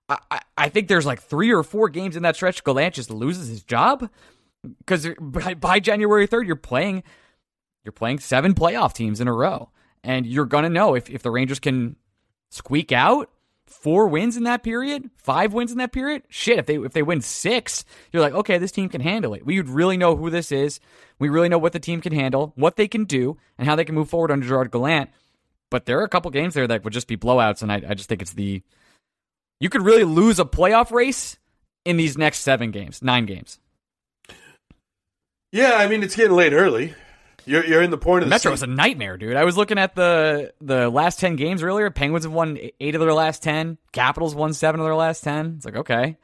[0.09, 2.65] I, I- think there's like three or four games in that stretch.
[2.65, 4.09] Gallant just loses his job
[4.79, 7.03] because by, by January 3rd, you're playing
[7.85, 9.71] you're playing seven playoff teams in a row,
[10.03, 11.97] and you're gonna know if if the Rangers can
[12.51, 13.31] squeak out
[13.67, 16.23] four wins in that period, five wins in that period.
[16.29, 19.45] Shit, if they if they win six, you're like, okay, this team can handle it.
[19.47, 20.81] We would really know who this is.
[21.19, 23.85] We really know what the team can handle, what they can do, and how they
[23.85, 25.11] can move forward under Gerard Gallant.
[25.71, 27.95] But there are a couple games there that would just be blowouts, and I, I
[27.95, 28.63] just think it's the
[29.61, 31.39] you could really lose a playoff race
[31.85, 33.59] in these next seven games, nine games.
[35.53, 36.95] Yeah, I mean, it's getting late early.
[37.47, 39.35] You're, you're in the point of the Metro se- was a nightmare, dude.
[39.37, 41.89] I was looking at the the last ten games earlier.
[41.91, 43.79] Penguins have won eight of their last ten.
[43.93, 45.55] Capitals won seven of their last ten.
[45.57, 46.19] It's like okay,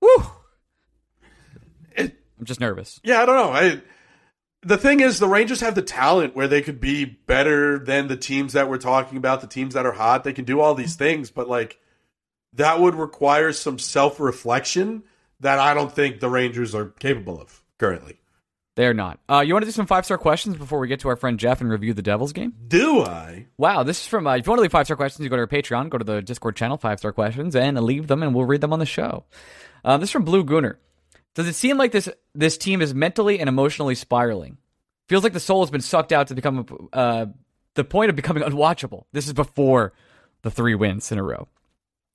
[0.00, 0.24] woo.
[1.96, 3.00] It- I'm just nervous.
[3.04, 3.50] Yeah, I don't know.
[3.52, 3.82] I
[4.62, 8.16] the thing is, the Rangers have the talent where they could be better than the
[8.16, 10.24] teams that we're talking about, the teams that are hot.
[10.24, 11.78] They can do all these things, but like
[12.54, 15.02] that would require some self reflection
[15.40, 18.16] that I don't think the Rangers are capable of currently.
[18.76, 19.20] They're not.
[19.28, 21.38] Uh, you want to do some five star questions before we get to our friend
[21.38, 22.54] Jeff and review the Devils game?
[22.66, 23.46] Do I?
[23.56, 24.26] Wow, this is from.
[24.26, 25.98] Uh, if you want to leave five star questions, you go to our Patreon, go
[25.98, 28.80] to the Discord channel, five star questions, and leave them, and we'll read them on
[28.80, 29.24] the show.
[29.84, 30.76] Uh, this is from Blue Gooner.
[31.34, 34.58] Does it seem like this this team is mentally and emotionally spiraling?
[35.08, 37.26] Feels like the soul has been sucked out to become uh,
[37.74, 39.04] the point of becoming unwatchable.
[39.12, 39.92] This is before
[40.42, 41.48] the three wins in a row.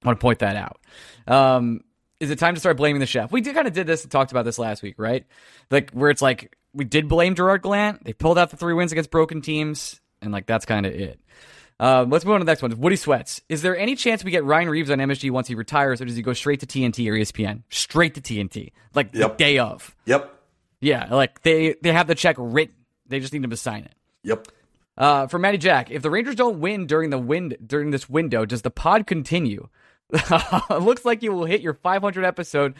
[0.03, 0.79] I want to point that out.
[1.27, 1.81] Um,
[2.19, 3.31] is it time to start blaming the chef?
[3.31, 5.25] We did kind of did this and talked about this last week, right?
[5.71, 8.03] Like where it's like we did blame Gerard Gallant.
[8.03, 11.19] They pulled out the three wins against broken teams, and like that's kind of it.
[11.79, 12.77] Uh, let's move on to the next one.
[12.79, 13.41] Woody Sweats.
[13.47, 16.15] Is there any chance we get Ryan Reaves on MSG once he retires, or does
[16.17, 17.63] he go straight to TNT or ESPN?
[17.69, 19.37] Straight to TNT, like Yep.
[19.37, 19.95] the day of.
[20.05, 20.35] Yep.
[20.81, 22.75] Yeah, like they they have the check written.
[23.07, 23.93] They just need him to sign it.
[24.23, 24.47] Yep.
[24.97, 28.45] Uh, for Matty Jack, if the Rangers don't win during the wind during this window,
[28.45, 29.69] does the pod continue?
[30.11, 32.73] It looks like you will hit your 500 episode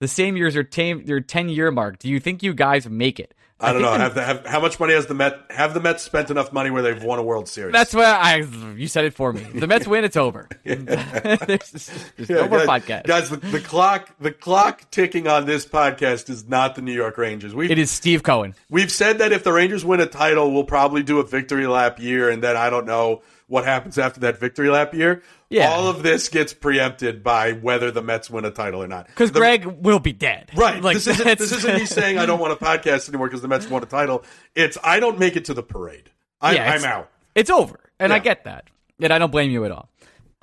[0.00, 1.98] the same year as your 10 your 10 year mark.
[1.98, 3.34] Do you think you guys make it?
[3.60, 3.90] I don't know.
[3.92, 5.36] the- Have, the, have how much money has the Met?
[5.50, 7.72] Have the Mets spent enough money where they've won a World Series?
[7.72, 8.36] That's what I.
[8.76, 9.40] You said it for me.
[9.42, 10.04] The Mets win.
[10.04, 10.48] It's over.
[10.64, 13.04] there's there's no more guys, podcast.
[13.06, 13.30] guys.
[13.30, 17.52] The, the clock, the clock ticking on this podcast is not the New York Rangers.
[17.52, 18.54] We've it is Steve Cohen.
[18.70, 21.98] we've said that if the Rangers win a title, we'll probably do a victory lap
[21.98, 25.22] year, and then I don't know what happens after that victory lap year.
[25.50, 25.70] Yeah.
[25.70, 29.06] all of this gets preempted by whether the Mets win a title or not.
[29.06, 30.50] Because Greg will be dead.
[30.54, 30.82] Right.
[30.82, 33.48] Like this isn't this isn't me saying I don't want a podcast anymore because the
[33.48, 34.24] Mets won a title.
[34.54, 36.10] It's I don't make it to the parade.
[36.40, 37.10] I, Yeah, I'm it's- out.
[37.34, 38.64] It's over, and I get that,
[39.00, 39.88] and I don't blame you at all.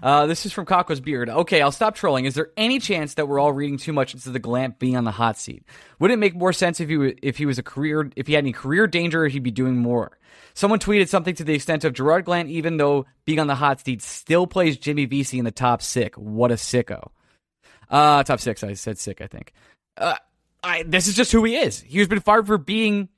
[0.06, 1.30] Uh, this is from Kakwa's Beard.
[1.30, 2.26] Okay, I'll stop trolling.
[2.26, 5.04] Is there any chance that we're all reading too much into the Gallant being on
[5.04, 5.63] the hot seat?
[5.98, 8.44] Would it make more sense if he if he was a career if he had
[8.44, 10.20] any career danger, he'd be doing more?
[10.54, 13.84] Someone tweeted something to the extent of Gerard Gallant, even though being on the hot
[13.84, 16.15] seat, still plays Jimmy Vesey in the top six.
[16.20, 17.10] What a sicko.
[17.89, 18.63] Uh, top six.
[18.63, 19.22] I said sick.
[19.22, 19.54] I think.
[19.98, 20.18] Uh,
[20.63, 21.82] I this is just who he is.
[21.82, 23.10] He's been fired for being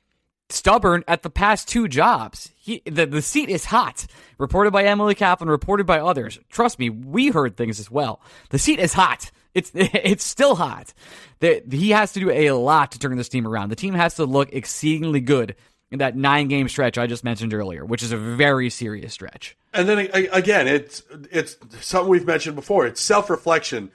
[0.49, 2.51] stubborn at the past two jobs.
[2.55, 4.05] He, the, the seat is hot.
[4.37, 6.39] Reported by Emily Kaplan, reported by others.
[6.49, 8.21] Trust me, we heard things as well.
[8.49, 9.31] The seat is hot.
[9.53, 10.93] It's it's still hot.
[11.39, 13.69] The, he has to do a lot to turn this team around.
[13.69, 15.55] The team has to look exceedingly good
[15.91, 19.55] in that nine game stretch I just mentioned earlier, which is a very serious stretch.
[19.73, 22.85] And then again, it's it's something we've mentioned before.
[22.85, 23.91] It's self reflection.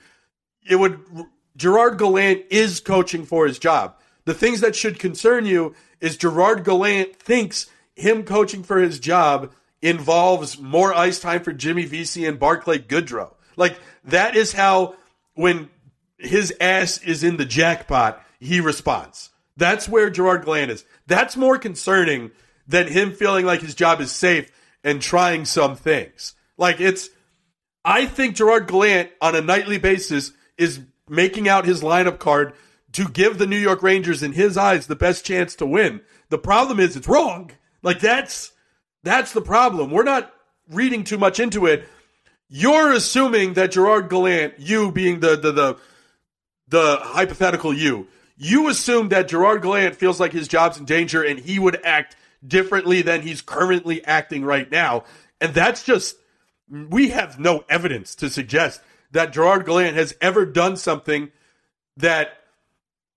[0.69, 1.01] It would
[1.57, 3.97] Gerard Gallant is coaching for his job.
[4.25, 9.55] The things that should concern you is Gerard Gallant thinks him coaching for his job
[9.81, 13.33] involves more ice time for Jimmy Vesey and Barclay Goodrow.
[13.57, 14.97] Like that is how
[15.35, 15.71] when
[16.19, 19.31] his ass is in the jackpot, he responds.
[19.57, 20.85] That's where Gerard Gallant is.
[21.07, 22.33] That's more concerning
[22.67, 24.51] than him feeling like his job is safe
[24.83, 26.35] and trying some things.
[26.59, 27.11] Like it's
[27.85, 32.55] I think Gerard Gallant on a nightly basis is making out his lineup card
[32.93, 36.01] to give the New York Rangers in his eyes the best chance to win.
[36.29, 37.51] The problem is it's wrong.
[37.83, 38.53] Like that's
[39.03, 39.91] that's the problem.
[39.91, 40.33] We're not
[40.71, 41.89] reading too much into it.
[42.49, 45.77] You're assuming that Gerard Gallant, you being the the the,
[46.69, 51.39] the hypothetical you, you assume that Gerard Gallant feels like his job's in danger and
[51.39, 55.05] he would act differently than he's currently acting right now.
[55.41, 56.17] And that's just
[56.69, 58.81] we have no evidence to suggest
[59.13, 61.31] that Gerard Gallant has ever done something
[61.97, 62.39] that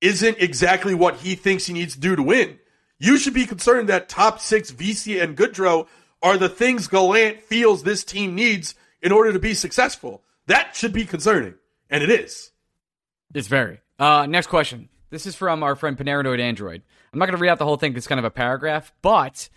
[0.05, 2.59] isn't exactly what he thinks he needs to do to win.
[2.97, 5.87] You should be concerned that top six Vesey and Goodrow
[6.21, 10.23] are the things Gallant feels this team needs in order to be successful.
[10.47, 11.55] That should be concerning,
[11.89, 12.51] and it is.
[13.33, 13.79] It's very.
[13.99, 14.89] Uh, next question.
[15.09, 16.83] This is from our friend Panaranoid Android.
[17.11, 17.95] I'm not going to read out the whole thing.
[17.95, 19.49] It's kind of a paragraph, but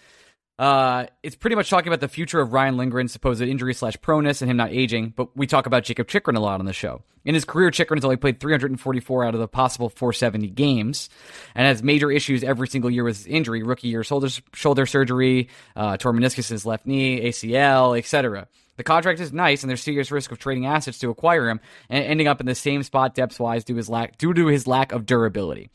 [0.58, 4.42] uh, it's pretty much talking about the future of Ryan Lindgren's supposed injury slash proneness
[4.42, 5.12] and him not aging.
[5.16, 7.02] But we talk about Jacob Chychrun a lot on the show.
[7.24, 11.10] In his career, Chychrun has only played 344 out of the possible 470 games,
[11.54, 13.62] and has major issues every single year with his injury.
[13.62, 18.48] Rookie year, shoulder shoulder surgery, uh, meniscus in his left knee, ACL, etc.
[18.76, 22.04] The contract is nice, and there's serious risk of trading assets to acquire him and
[22.04, 24.92] ending up in the same spot depth wise due his lack due to his lack
[24.92, 25.70] of durability.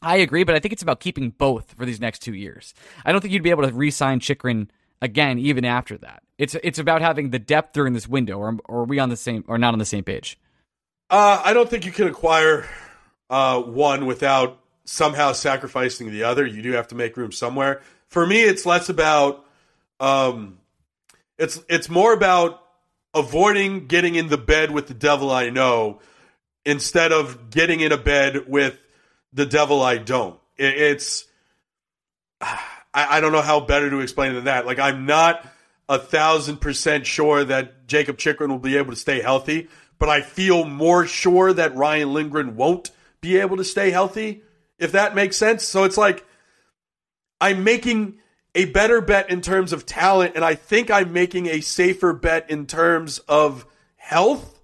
[0.00, 2.74] I agree, but I think it's about keeping both for these next two years.
[3.04, 4.70] I don't think you'd be able to re-sign Chychrun
[5.02, 6.22] again even after that.
[6.38, 9.16] It's it's about having the depth during this window, or, or are we on the
[9.16, 10.38] same or not on the same page?
[11.10, 12.68] Uh, I don't think you can acquire
[13.30, 16.46] uh, one without somehow sacrificing the other.
[16.46, 17.82] You do have to make room somewhere.
[18.06, 19.44] For me, it's less about.
[20.00, 20.58] Um,
[21.38, 22.62] it's it's more about
[23.14, 26.00] avoiding getting in the bed with the devil I know
[26.64, 28.78] instead of getting in a bed with
[29.32, 30.38] the devil I don't.
[30.56, 31.26] It, it's
[32.94, 34.66] I, don't know how better to explain it than that.
[34.66, 35.46] Like I'm not
[35.88, 40.20] a thousand percent sure that Jacob Chychrun will be able to stay healthy, but I
[40.20, 44.42] feel more sure that Ryan Lindgren won't be able to stay healthy,
[44.78, 45.64] if that makes sense.
[45.64, 46.24] So it's like
[47.40, 48.18] I'm making
[48.54, 52.50] a better bet in terms of talent, and I think I'm making a safer bet
[52.50, 54.60] in terms of health.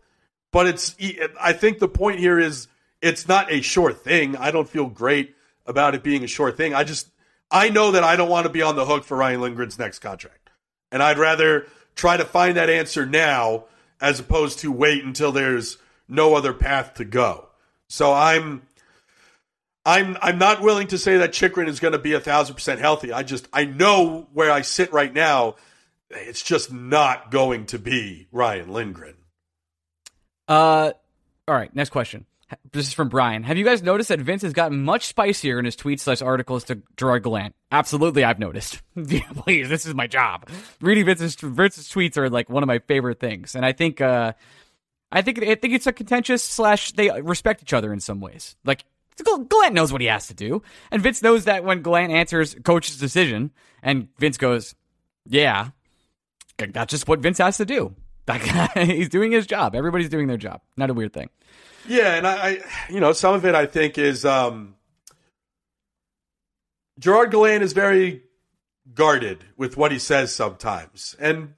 [0.50, 0.96] But it's,
[1.40, 2.68] I think the point here is
[3.04, 4.36] it's not a sure thing.
[4.36, 5.34] I don't feel great
[5.66, 6.74] about it being a sure thing.
[6.74, 7.08] I just,
[7.50, 9.98] I know that I don't want to be on the hook for Ryan Lindgren's next
[9.98, 10.50] contract.
[10.90, 13.64] And I'd rather try to find that answer now
[14.00, 17.48] as opposed to wait until there's no other path to go.
[17.88, 18.62] So I'm
[19.86, 22.80] I'm I'm not willing to say that Chychrun is going to be a thousand percent
[22.80, 23.12] healthy.
[23.12, 25.56] I just I know where I sit right now.
[26.10, 29.16] It's just not going to be Ryan Lindgren.
[30.48, 30.92] Uh,
[31.46, 31.74] all right.
[31.74, 32.26] Next question.
[32.72, 33.42] This is from Brian.
[33.44, 36.64] Have you guys noticed that Vince has gotten much spicier in his tweets slash articles
[36.64, 37.54] to Gerard Gallant?
[37.70, 38.82] Absolutely, I've noticed.
[38.94, 40.48] Please, this is my job.
[40.80, 44.32] Reading Vince's, Vince's tweets are like one of my favorite things, and I think, uh,
[45.12, 48.56] I think, I think it's a contentious slash they respect each other in some ways.
[48.64, 48.84] Like
[49.22, 52.96] Gallant knows what he has to do, and Vince knows that when Gallant answers coach's
[52.96, 54.74] decision, and Vince goes,
[55.24, 55.68] "Yeah,
[56.58, 57.94] that's just what Vince has to do."
[58.26, 58.42] That
[58.74, 59.74] guy, he's doing his job.
[59.74, 60.60] Everybody's doing their job.
[60.76, 61.30] Not a weird thing.
[61.86, 64.76] Yeah, and I, I you know, some of it I think is um,
[66.98, 68.22] Gerard Gallant is very
[68.94, 71.54] guarded with what he says sometimes, and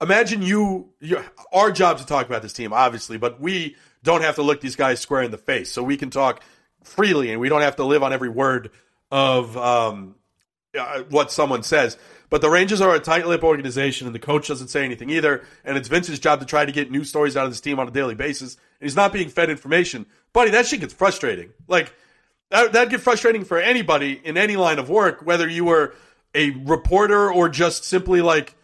[0.00, 4.34] imagine you, you our job to talk about this team, obviously, but we don't have
[4.34, 6.42] to look these guys square in the face, so we can talk
[6.82, 8.70] freely, and we don't have to live on every word
[9.10, 10.16] of um,
[10.78, 11.96] uh, what someone says.
[12.34, 15.44] But the Rangers are a tight lip organization, and the coach doesn't say anything either.
[15.64, 17.86] And it's Vince's job to try to get news stories out of this team on
[17.86, 18.56] a daily basis.
[18.80, 20.04] And he's not being fed information.
[20.32, 21.50] Buddy, that shit gets frustrating.
[21.68, 21.94] Like,
[22.50, 25.94] that, that'd get frustrating for anybody in any line of work, whether you were
[26.34, 28.56] a reporter or just simply like,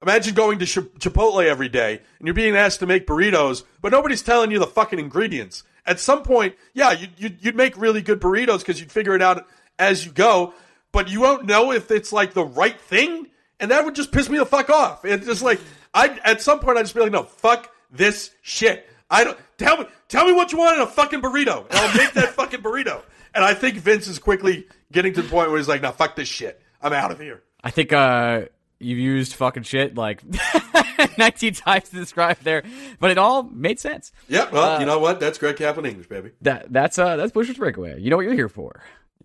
[0.00, 4.22] imagine going to Chipotle every day and you're being asked to make burritos, but nobody's
[4.22, 5.62] telling you the fucking ingredients.
[5.84, 9.46] At some point, yeah, you'd, you'd make really good burritos because you'd figure it out
[9.78, 10.54] as you go
[10.92, 13.28] but you won't know if it's like the right thing,
[13.60, 15.04] and that would just piss me the fuck off.
[15.04, 15.60] It's just like
[15.94, 18.88] I at some point I just be like, no, fuck this shit.
[19.10, 21.96] I don't tell me tell me what you want in a fucking burrito, and I'll
[21.96, 23.02] make that fucking burrito.
[23.34, 26.16] And I think Vince is quickly getting to the point where he's like, no, fuck
[26.16, 26.60] this shit.
[26.82, 27.42] I'm out of here.
[27.62, 28.46] I think uh
[28.80, 30.22] you've used fucking shit like
[31.18, 32.62] 19 times to describe there,
[33.00, 34.12] but it all made sense.
[34.28, 35.20] Yeah, well, uh, you know what?
[35.20, 36.30] That's Greg Kaplan English, baby.
[36.42, 38.00] That that's uh that's Blueshirts Breakaway.
[38.00, 38.82] You know what you're here for,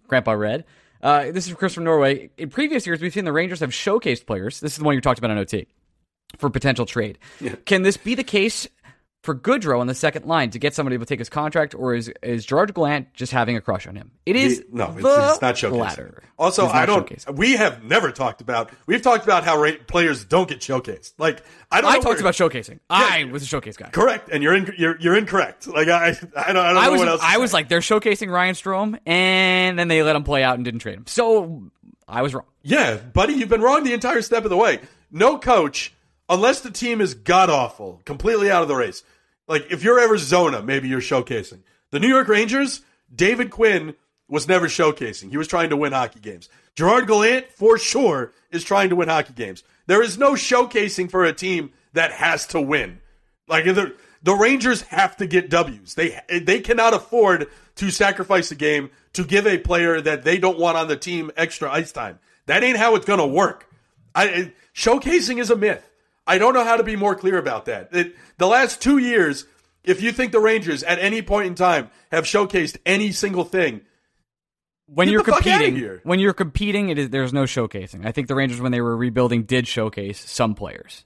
[0.08, 0.65] Grandpa Red.
[1.04, 2.30] Uh, this is Chris from Norway.
[2.38, 4.62] In previous years, we've seen the Rangers have showcased players.
[4.62, 5.68] This is the one you talked about on OT
[6.38, 7.20] for potential trade.
[7.42, 7.56] Yeah.
[7.66, 8.68] Can this be the case
[9.23, 12.12] for Goodrow on the second line to get somebody to take his contract, or is
[12.21, 14.12] is Gerard Gallant just having a crush on him?
[14.25, 15.77] It is he, no, it's, it's, not showcasing.
[15.77, 16.23] Latter.
[16.38, 17.07] Also, I don't.
[17.07, 17.38] Showcasing.
[17.38, 18.69] We have never talked about.
[18.86, 21.13] We've talked about how players don't get showcased.
[21.17, 21.91] Like I don't.
[21.91, 22.73] I talked about showcasing.
[22.73, 23.89] Yeah, I was a showcase guy.
[23.89, 25.67] Correct, and you're in, you're you're incorrect.
[25.67, 27.21] Like I I don't I don't I know was, what else.
[27.23, 30.65] I was like they're showcasing Ryan Strome, and then they let him play out and
[30.65, 31.05] didn't trade him.
[31.07, 31.71] So
[32.09, 32.45] I was wrong.
[32.62, 34.81] Yeah, buddy, you've been wrong the entire step of the way.
[35.12, 35.93] No coach,
[36.27, 39.03] unless the team is god awful, completely out of the race
[39.47, 41.60] like if you're Arizona, maybe you're showcasing.
[41.91, 42.82] The New York Rangers,
[43.13, 43.95] David Quinn
[44.27, 45.29] was never showcasing.
[45.29, 46.49] He was trying to win hockey games.
[46.75, 49.63] Gerard Gallant, for sure, is trying to win hockey games.
[49.86, 52.99] There is no showcasing for a team that has to win.
[53.47, 55.95] Like the the Rangers have to get W's.
[55.95, 60.58] They they cannot afford to sacrifice a game to give a player that they don't
[60.58, 62.19] want on the team extra ice time.
[62.45, 63.69] That ain't how it's to work.
[64.15, 65.88] I, showcasing is a myth.
[66.25, 67.89] I don't know how to be more clear about that.
[67.91, 69.45] It, the last two years,
[69.83, 73.81] if you think the Rangers at any point in time have showcased any single thing,
[74.88, 78.05] when you're competing, when you're competing, it is there's no showcasing.
[78.05, 81.05] I think the Rangers, when they were rebuilding, did showcase some players.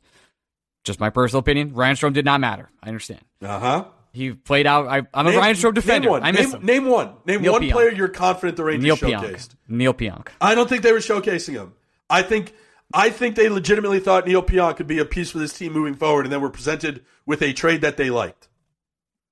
[0.84, 1.74] Just my personal opinion.
[1.74, 2.70] Ryan Strome did not matter.
[2.82, 3.22] I understand.
[3.42, 3.86] Uh huh.
[4.14, 4.88] He played out.
[4.88, 6.06] I, am a Ryan Strome defender.
[6.06, 6.24] Name one.
[6.24, 6.66] I miss name, him.
[6.66, 7.14] Name one.
[7.26, 7.72] Name Neil one Pionk.
[7.72, 9.50] player you're confident the Rangers Neil showcased.
[9.50, 9.56] Pionk.
[9.68, 10.28] Neil Pionk.
[10.42, 11.74] I don't think they were showcasing him.
[12.10, 12.54] I think
[12.94, 15.96] I think they legitimately thought Neil Pionk could be a piece for this team moving
[15.96, 18.48] forward, and then were presented with a trade that they liked.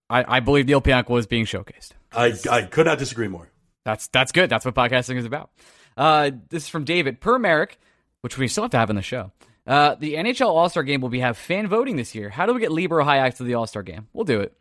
[0.09, 1.91] I, I believe Neil Pionk was being showcased.
[2.13, 3.49] I, I could not disagree more.
[3.85, 4.49] That's that's good.
[4.49, 5.51] That's what podcasting is about.
[5.95, 7.79] Uh, this is from David per Merrick,
[8.21, 9.31] which we still have to have in the show.
[9.65, 12.29] Uh, the NHL All Star Game will be have fan voting this year.
[12.29, 14.07] How do we get Libor Hajek to the All Star Game?
[14.13, 14.53] We'll do it.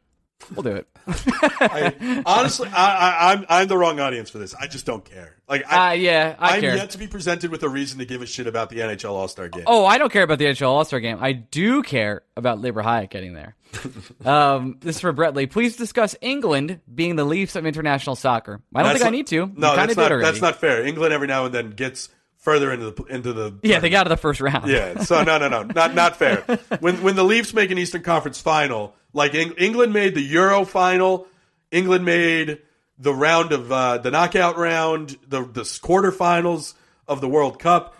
[0.55, 0.87] We'll do it.
[1.07, 4.55] I, honestly, I, I, I'm I'm the wrong audience for this.
[4.55, 5.37] I just don't care.
[5.49, 6.77] Like, I, Uh, yeah, I I'm care.
[6.77, 9.29] yet to be presented with a reason to give a shit about the NHL All
[9.29, 9.65] Star game.
[9.67, 11.19] Oh, I don't care about the NHL All Star game.
[11.21, 13.57] I do care about Libor Hajek getting there.
[14.25, 15.47] um, this is for Brett Lee.
[15.47, 18.61] Please discuss England being the Leafs of international soccer.
[18.75, 19.47] I don't That's think I need to.
[19.57, 20.85] No, that's not that's not fair.
[20.87, 22.09] England every now and then gets
[22.45, 24.71] further into the into the Yeah, they got to the first round.
[24.71, 26.43] Yeah, so no, no, no, not not fair.
[26.81, 30.65] When when the Leafs make an Eastern Conference final, like Eng- England made the Euro
[30.65, 31.27] final,
[31.73, 32.59] England made
[32.99, 36.75] the round of uh, the knockout round, the the quarterfinals
[37.09, 37.97] of the World Cup.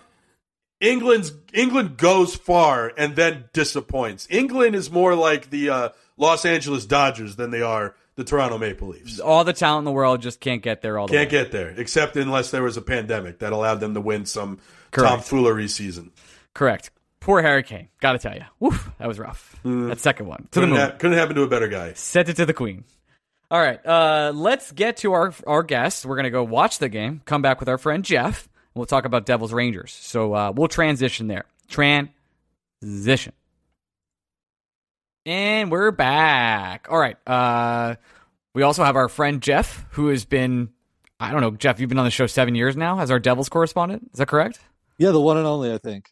[0.79, 4.27] England's England goes far and then disappoints.
[4.29, 8.87] England is more like the uh, Los Angeles Dodgers than they are the Toronto Maple
[8.89, 9.19] Leafs.
[9.19, 11.31] All the talent in the world just can't get there all the Can't way.
[11.43, 14.59] get there, except unless there was a pandemic that allowed them to win some
[14.91, 15.11] Correct.
[15.11, 16.11] tomfoolery season.
[16.53, 16.91] Correct.
[17.19, 17.89] Poor Harry Kane.
[18.01, 18.43] Got to tell you.
[18.59, 19.55] Woof, that was rough.
[19.63, 20.47] That second one.
[20.51, 20.79] To the Couldn't, moon.
[20.79, 21.93] ha- couldn't happen to a better guy.
[21.93, 22.83] Sent it to the queen.
[23.51, 26.05] All right, uh, let's get to our our guests.
[26.05, 27.21] We're gonna go watch the game.
[27.25, 28.43] Come back with our friend Jeff.
[28.43, 29.91] And we'll talk about Devils Rangers.
[29.91, 31.45] So uh, we'll transition there.
[31.69, 33.33] Transition.
[35.25, 36.87] And we're back.
[36.89, 37.17] All right.
[37.27, 37.95] Uh,
[38.53, 40.69] we also have our friend Jeff, who has been,
[41.19, 41.79] I don't know, Jeff.
[41.79, 44.09] You've been on the show seven years now as our Devils correspondent.
[44.13, 44.59] Is that correct?
[44.97, 46.11] Yeah, the one and only, I think.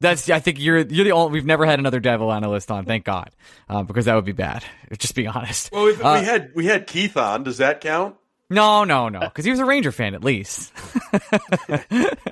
[0.00, 0.28] That's.
[0.28, 1.32] I think you're you're the only.
[1.32, 2.84] We've never had another Devil analyst on.
[2.84, 3.30] Thank God,
[3.68, 4.64] uh, because that would be bad.
[4.98, 5.70] Just being honest.
[5.72, 7.44] Well, we've, Uh, we had we had Keith on.
[7.44, 8.16] Does that count?
[8.50, 10.72] No, no, no, because he was a Ranger fan at least.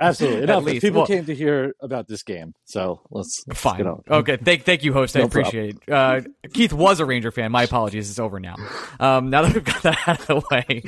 [0.00, 0.38] Absolutely.
[0.38, 0.64] At Enough.
[0.64, 0.82] least.
[0.82, 2.54] People Well- came to hear about this game.
[2.64, 3.76] So let's, let's Fine.
[3.78, 4.02] get on.
[4.08, 4.36] Okay.
[4.36, 5.16] Thank, thank you, host.
[5.16, 5.92] I No appreciate it.
[5.92, 6.20] Uh,
[6.52, 7.50] Keith was a Ranger fan.
[7.50, 8.10] My apologies.
[8.10, 8.56] It's over now.
[9.00, 10.82] Um, now that we've got that out of the way,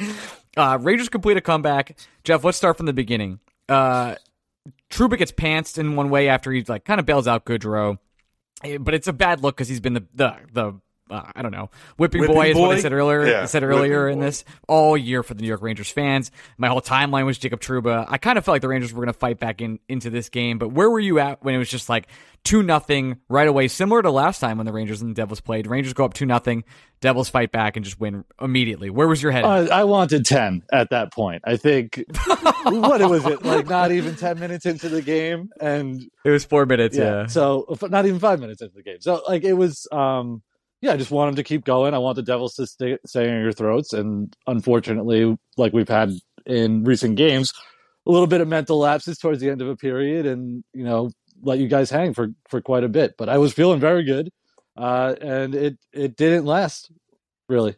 [0.57, 1.97] uh, Rangers complete a comeback.
[2.23, 3.41] Jeff, let's start from the beginning.
[3.69, 4.17] Uh,
[4.91, 7.99] Trouba gets pantsed in one way after he like kind of bails out Goodrow,
[8.63, 10.81] Eh, but it's a bad look because he's been the the the.
[11.11, 11.69] Uh, I don't know.
[11.99, 13.27] Whipping, Whipping boy is what I said earlier.
[13.27, 14.25] Yeah, I said earlier whipping in boy.
[14.27, 16.31] this all year for the New York Rangers fans.
[16.57, 18.07] My whole timeline was Jacob Trouba.
[18.09, 20.31] I kind of felt like the Rangers were going to fight back in into this
[20.31, 22.07] game, but where were you at when it was just like
[22.43, 25.67] two nothing right away, similar to last time when the Rangers and the Devils played?
[25.67, 26.65] Rangers go up two nothing,
[27.03, 28.89] Devils fight back and just win immediately.
[28.89, 29.45] Where was your head?
[29.45, 31.43] Uh, I wanted 10 at that point.
[31.45, 32.03] I think,
[32.65, 33.45] what was it?
[33.45, 35.51] Like not even 10 minutes into the game.
[35.61, 36.97] And it was four minutes.
[36.97, 37.27] yeah, Yeah.
[37.27, 39.01] so not even five minutes into the game.
[39.01, 40.43] So like it was, um,
[40.85, 41.95] yeah, I just want them to keep going.
[41.95, 43.95] I want the Devils to stay, stay in your throats.
[43.95, 46.13] And unfortunately, like we've had
[46.45, 47.55] in recent games,
[48.07, 51.11] a little bit of mental lapses towards the end of a period and, you know,
[51.43, 53.17] let you guys hang for, for quite a bit.
[53.17, 54.31] But I was feeling very good.
[54.77, 56.91] Uh, and it, it didn't last
[57.49, 57.77] really.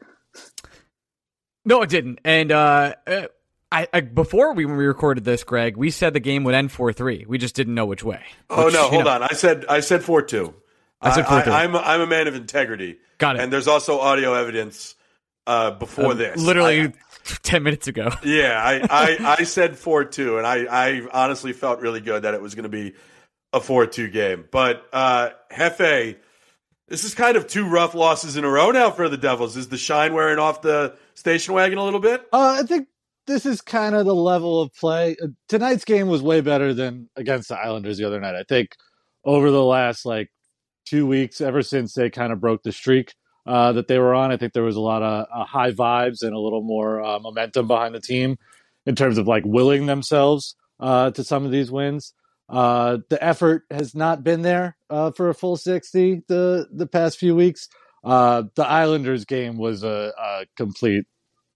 [1.65, 2.19] No, it didn't.
[2.25, 3.27] And uh, uh,
[3.71, 6.73] I, I before we when we recorded this, Greg, we said the game would end
[6.73, 7.25] four three.
[7.29, 8.23] We just didn't know which way.
[8.51, 9.23] Oh Which, no, you hold know, on.
[9.23, 10.55] I said I said four two.
[11.01, 11.49] I said 4-2.
[11.49, 12.99] I, am a, I'm a man of integrity.
[13.19, 13.43] Got it.
[13.43, 14.95] And there's also audio evidence
[15.47, 16.41] uh, before Uh, this.
[16.43, 16.93] literally I-
[17.43, 18.11] ten minutes ago.
[18.25, 22.35] yeah, I, I, I said four two, and I, I honestly felt really good that
[22.35, 22.95] it was going to be
[23.53, 24.45] a four two game.
[24.51, 26.17] But uh, Hefe,
[26.89, 29.57] this is kind of two rough losses in a row now for the Devils.
[29.57, 32.21] Is the shine wearing off the station wagon a little bit?
[32.33, 32.87] Uh, I think
[33.27, 35.17] this is kind of the level of play.
[35.21, 38.37] Uh, Tonight's game was way better than against the Islanders the other night.
[38.37, 38.77] I think
[39.25, 40.31] over the last like
[40.87, 43.15] two weeks, ever since they kind of broke the streak
[43.47, 46.23] uh, that they were on, I think there was a lot of uh, high vibes
[46.23, 48.39] and a little more uh, momentum behind the team
[48.87, 52.13] in terms of like willing themselves uh, to some of these wins.
[52.49, 57.19] Uh, the effort has not been there uh, for a full 60 the the past
[57.19, 57.69] few weeks.
[58.05, 61.07] Uh, the Islanders game was a, a complete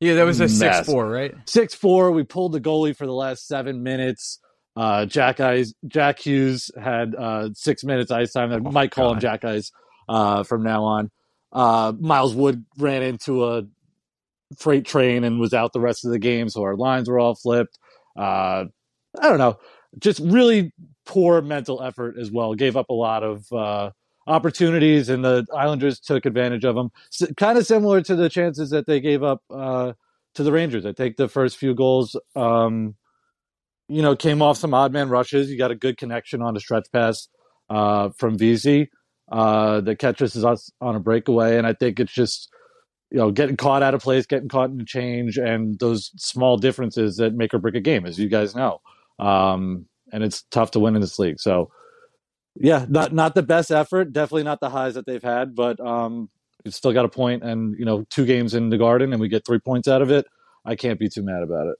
[0.01, 0.59] Yeah, that was a Mess.
[0.59, 1.33] six four, right?
[1.47, 2.11] six four.
[2.11, 4.41] We pulled the goalie for the last seven minutes.
[4.77, 8.53] Uh, Jack Eyes, Jack Hughes had uh, six minutes ice time.
[8.53, 9.73] I Oh, might call him Jack Eyes
[10.09, 11.11] uh, from now on.
[11.53, 13.63] Uh, Miles Wood ran into a
[14.57, 17.35] freight train and was out the rest of the game, so our lines were all
[17.35, 17.79] flipped.
[18.17, 18.65] Uh,
[19.21, 19.59] I don't know,
[19.99, 20.73] just really
[21.05, 22.55] poor mental effort as well.
[22.55, 23.91] Gave up a lot of uh,
[24.29, 26.91] opportunities, and the Islanders took advantage of them.
[27.13, 29.93] S- kind of similar to the chances that they gave up uh,
[30.35, 30.87] to the Rangers.
[30.87, 32.95] I think the first few goals, um,
[33.91, 35.51] you know, came off some odd man rushes.
[35.51, 37.29] You got a good connection on a stretch pass
[37.69, 38.91] uh, from Vesey
[39.31, 42.49] uh, that catches us on a breakaway, and I think it's just
[43.11, 46.57] you know getting caught out of place, getting caught in a change, and those small
[46.57, 48.81] differences that make or break a game, as you guys know.
[49.19, 51.41] Um, and it's tough to win in this league.
[51.41, 51.71] So,
[52.55, 56.31] yeah, not not the best effort, definitely not the highs that they've had, but um,
[56.65, 59.29] it's still got a point, and you know, two games in the Garden, and we
[59.29, 60.27] get three points out of it.
[60.65, 61.77] I can't be too mad about it.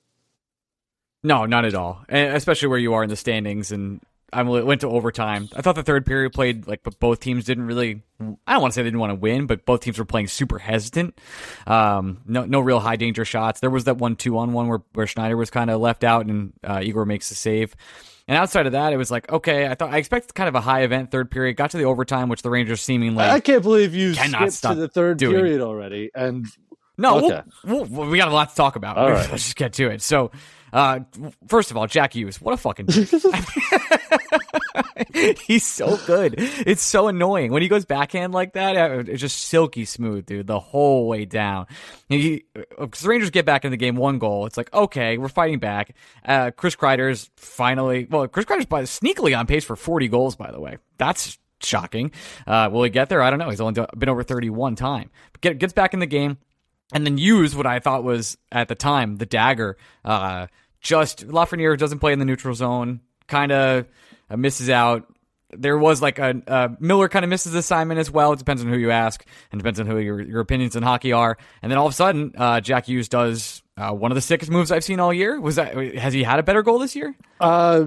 [1.23, 2.05] No, not at all.
[2.09, 4.01] And especially where you are in the standings, and
[4.33, 5.49] I went to overtime.
[5.55, 8.03] I thought the third period played like, but both teams didn't really.
[8.47, 10.29] I don't want to say they didn't want to win, but both teams were playing
[10.29, 11.19] super hesitant.
[11.67, 13.61] Um, no, no real high danger shots.
[13.61, 16.27] There was that one two on one where where Schneider was kind of left out
[16.27, 17.75] and uh, Igor makes the save.
[18.29, 19.67] And outside of that, it was like okay.
[19.67, 21.57] I thought I expected kind of a high event third period.
[21.57, 23.25] Got to the overtime, which the Rangers seemingly.
[23.25, 25.35] I can't believe you cannot skipped to the third doing.
[25.35, 26.11] period already.
[26.15, 26.47] And
[27.01, 27.43] no, okay.
[27.65, 28.99] we'll, we'll, we got a lot to talk about.
[28.99, 29.29] All right.
[29.31, 30.03] Let's just get to it.
[30.03, 30.31] So,
[30.73, 31.01] uh,
[31.49, 32.89] first of all, Jack Hughes, what a fucking.
[35.47, 36.35] He's so good.
[36.39, 38.77] It's so annoying when he goes backhand like that.
[38.77, 41.67] uh, It's just silky smooth, dude, the whole way down.
[42.09, 42.45] He,
[42.79, 44.47] cause the Rangers get back in the game, one goal.
[44.47, 45.95] It's like okay, we're fighting back.
[46.25, 48.07] Uh, Chris Kreider's finally.
[48.09, 50.37] Well, Chris Kreider's by, sneakily on pace for forty goals.
[50.37, 52.13] By the way, that's shocking.
[52.47, 53.23] Uh, will he get there?
[53.23, 53.51] I don't know.
[53.51, 55.11] He's only been over thirty one time.
[55.41, 56.39] Get, gets back in the game
[56.93, 59.77] and then use what I thought was at the time the dagger.
[60.05, 60.47] Uh,
[60.81, 63.87] just Lafreniere doesn't play in the neutral zone, kind of
[64.31, 65.07] uh, misses out.
[65.53, 68.33] There was like a uh, Miller kind of misses assignment as well.
[68.33, 71.13] It depends on who you ask, and depends on who your your opinions in hockey
[71.13, 71.37] are.
[71.61, 74.51] And then all of a sudden, uh, Jack Hughes does uh, one of the sickest
[74.51, 75.41] moves I've seen all year.
[75.41, 77.17] Was that has he had a better goal this year?
[77.41, 77.87] Uh,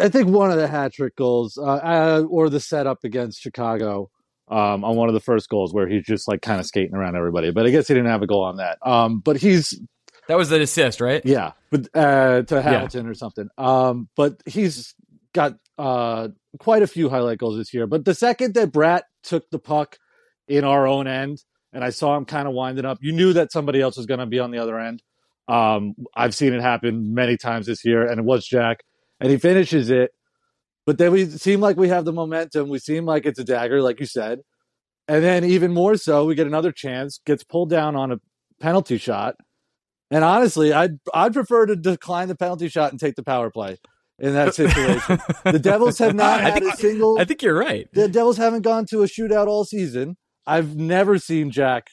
[0.00, 4.10] I think one of the hat trick goals, or the setup against Chicago,
[4.50, 7.16] um, on one of the first goals where he's just like kind of skating around
[7.16, 7.50] everybody.
[7.52, 8.78] But I guess he didn't have a goal on that.
[8.86, 9.80] Um, but he's
[10.28, 11.24] That was the assist, right?
[11.24, 13.48] yeah, but uh, to Hamilton or something.
[13.56, 14.94] Um, but he's
[15.32, 16.28] got uh
[16.58, 17.86] quite a few highlight goals this year.
[17.86, 19.96] But the second that Bratt took the puck
[20.48, 21.42] in our own end,
[21.72, 24.20] and I saw him kind of winding up, you knew that somebody else was going
[24.20, 25.02] to be on the other end.
[25.46, 28.84] Um, I've seen it happen many times this year, and it was Jack,
[29.20, 30.12] and he finishes it.
[30.86, 32.68] But then we seem like we have the momentum.
[32.68, 34.40] We seem like it's a dagger, like you said.
[35.08, 38.18] And then even more so, we get another chance, gets pulled down on a
[38.60, 39.36] penalty shot.
[40.10, 43.78] And honestly, I'd I'd prefer to decline the penalty shot and take the power play
[44.18, 45.20] in that situation.
[45.44, 47.88] the Devils have not had think- a single I think you're right.
[47.92, 50.16] the Devils haven't gone to a shootout all season.
[50.46, 51.88] I've never seen Jack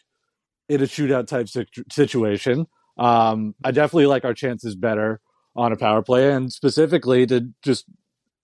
[0.69, 1.47] in a shootout type
[1.91, 2.65] situation.
[2.97, 5.21] Um, I definitely like our chances better
[5.55, 7.85] on a power play, and specifically to just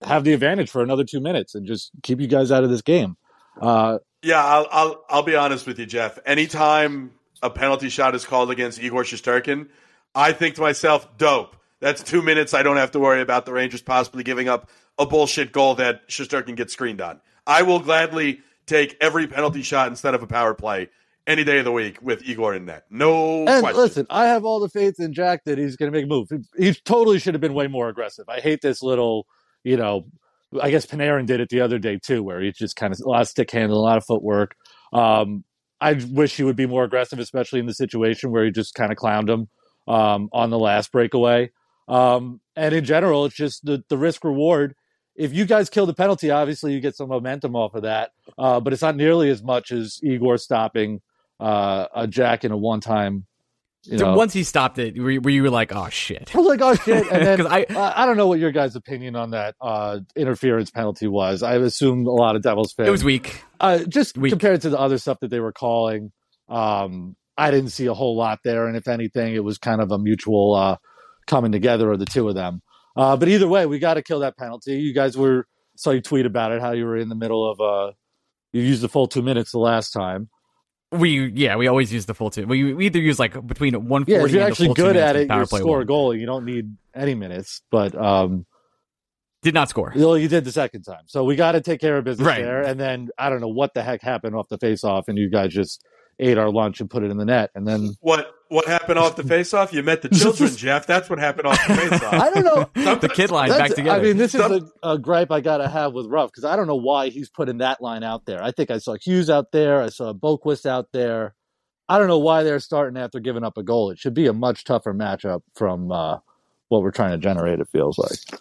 [0.05, 2.81] have the advantage for another two minutes and just keep you guys out of this
[2.81, 3.17] game.
[3.61, 6.19] Uh, Yeah, I'll, I'll I'll be honest with you, Jeff.
[6.25, 9.67] Anytime a penalty shot is called against Igor Shesterkin,
[10.15, 11.55] I think to myself, dope.
[11.79, 12.53] That's two minutes.
[12.53, 16.07] I don't have to worry about the Rangers possibly giving up a bullshit goal that
[16.07, 17.19] Shesterkin gets screened on.
[17.45, 20.89] I will gladly take every penalty shot instead of a power play
[21.27, 22.85] any day of the week with Igor in net.
[22.89, 23.81] No and question.
[23.81, 26.29] listen, I have all the faith in Jack that he's going to make a move.
[26.29, 28.27] He, he totally should have been way more aggressive.
[28.29, 29.27] I hate this little,
[29.63, 30.05] you know,
[30.61, 33.09] I guess Panarin did it the other day too, where he just kind of a
[33.09, 34.55] lot of stick handling, a lot of footwork.
[34.91, 35.43] Um,
[35.81, 38.91] I wish he would be more aggressive, especially in the situation where he just kind
[38.91, 39.47] of clowned him
[39.87, 41.51] um, on the last breakaway.
[41.87, 44.75] Um, and in general, it's just the, the risk reward.
[45.15, 48.59] If you guys kill the penalty, obviously you get some momentum off of that, uh,
[48.59, 51.01] but it's not nearly as much as Igor stopping
[51.39, 53.25] uh, a Jack in a one time.
[53.85, 56.33] You So know, once he stopped it, were you, were you like, oh shit?
[56.33, 57.05] I was like, oh shit!
[57.11, 60.71] And then I- I, I don't know what your guys' opinion on that uh, interference
[60.71, 61.43] penalty was.
[61.43, 62.87] I assumed a lot of Devils fans.
[62.87, 63.43] It was weak.
[63.59, 64.31] uh, just weak.
[64.31, 66.11] compared to the other stuff that they were calling.
[66.49, 69.91] Um, I didn't see a whole lot there, and if anything, it was kind of
[69.91, 70.77] a mutual uh,
[71.27, 72.61] coming together of the two of them.
[72.95, 74.75] Uh, but either way, we got to kill that penalty.
[74.75, 77.59] You guys were saw you tweet about it, how you were in the middle of
[77.59, 77.91] uh,
[78.53, 80.29] you used the full two minutes the last time.
[80.93, 82.45] We yeah, we always use the full two.
[82.45, 85.45] We, we either use like between one Yeah, if you're actually good at it, you
[85.45, 85.81] score one.
[85.81, 86.15] a goal.
[86.15, 88.45] You don't need any minutes, but um,
[89.41, 89.91] Did not score.
[89.95, 91.03] Well, you did the second time.
[91.07, 92.41] So we got to take care of business Right.
[92.43, 92.61] there.
[92.61, 95.29] And then I don't know what the heck happened off the face off, and you
[95.29, 95.83] guys just
[96.19, 97.51] ate our lunch and put it in the net.
[97.55, 99.73] And then What what happened off the face-off?
[99.73, 100.85] You met the children, Jeff.
[100.85, 102.13] That's what happened off the face-off.
[102.13, 102.95] I don't know.
[102.95, 103.99] the kid line back together.
[103.99, 106.55] I mean, this is a, a gripe I got to have with Ruff because I
[106.55, 108.43] don't know why he's putting that line out there.
[108.43, 109.81] I think I saw Hughes out there.
[109.81, 111.33] I saw Boqvist out there.
[111.89, 113.89] I don't know why they're starting after giving up a goal.
[113.89, 116.19] It should be a much tougher matchup from uh,
[116.69, 118.39] what we're trying to generate, it feels like.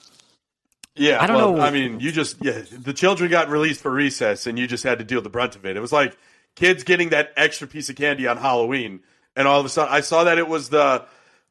[0.94, 1.62] Yeah, I don't well, know.
[1.62, 4.98] I mean, you just yeah, the children got released for recess, and you just had
[4.98, 5.76] to deal with the brunt of it.
[5.76, 6.18] It was like
[6.56, 9.00] kids getting that extra piece of candy on Halloween,
[9.36, 11.04] and all of a sudden, I saw that it was the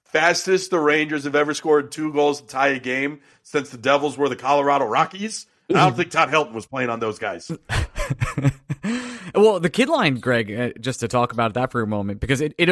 [0.05, 4.17] fastest the Rangers have ever scored two goals to tie a game since the Devils
[4.17, 5.47] were the Colorado Rockies.
[5.69, 7.49] I don't think Todd Helton was playing on those guys.
[9.33, 12.41] well, the kid line, Greg, uh, just to talk about that for a moment, because
[12.41, 12.69] it, it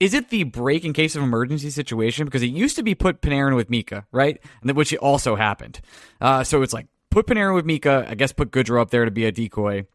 [0.00, 2.24] is it the break in case of emergency situation?
[2.24, 4.40] Because it used to be put Panarin with Mika, right?
[4.62, 5.80] And which also happened.
[6.20, 8.06] Uh, so it's like put Panarin with Mika.
[8.08, 9.86] I guess put Goodrow up there to be a decoy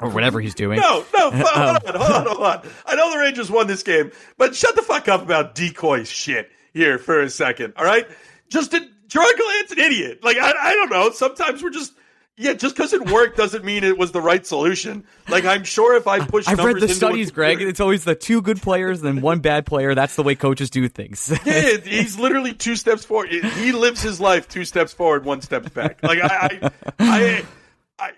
[0.00, 0.80] or whatever he's doing.
[0.80, 2.68] No, no, um, hold on, hold on, hold on.
[2.86, 6.50] I know the Rangers won this game, but shut the fuck up about decoy shit
[6.72, 8.06] here for a second, all right?
[8.48, 10.22] Just to, Gerard Gallant's an idiot.
[10.22, 11.10] Like I, I don't know.
[11.10, 11.94] Sometimes we're just
[12.40, 15.04] yeah, just because it worked doesn't mean it was the right solution.
[15.28, 17.60] Like I'm sure if I push, I've read the studies, Greg.
[17.60, 19.94] It's always the two good players and then one bad player.
[19.94, 21.30] That's the way coaches do things.
[21.50, 23.30] Yeah, he's literally two steps forward.
[23.30, 26.00] He lives his life two steps forward, one step back.
[26.02, 27.44] Like I, I, I,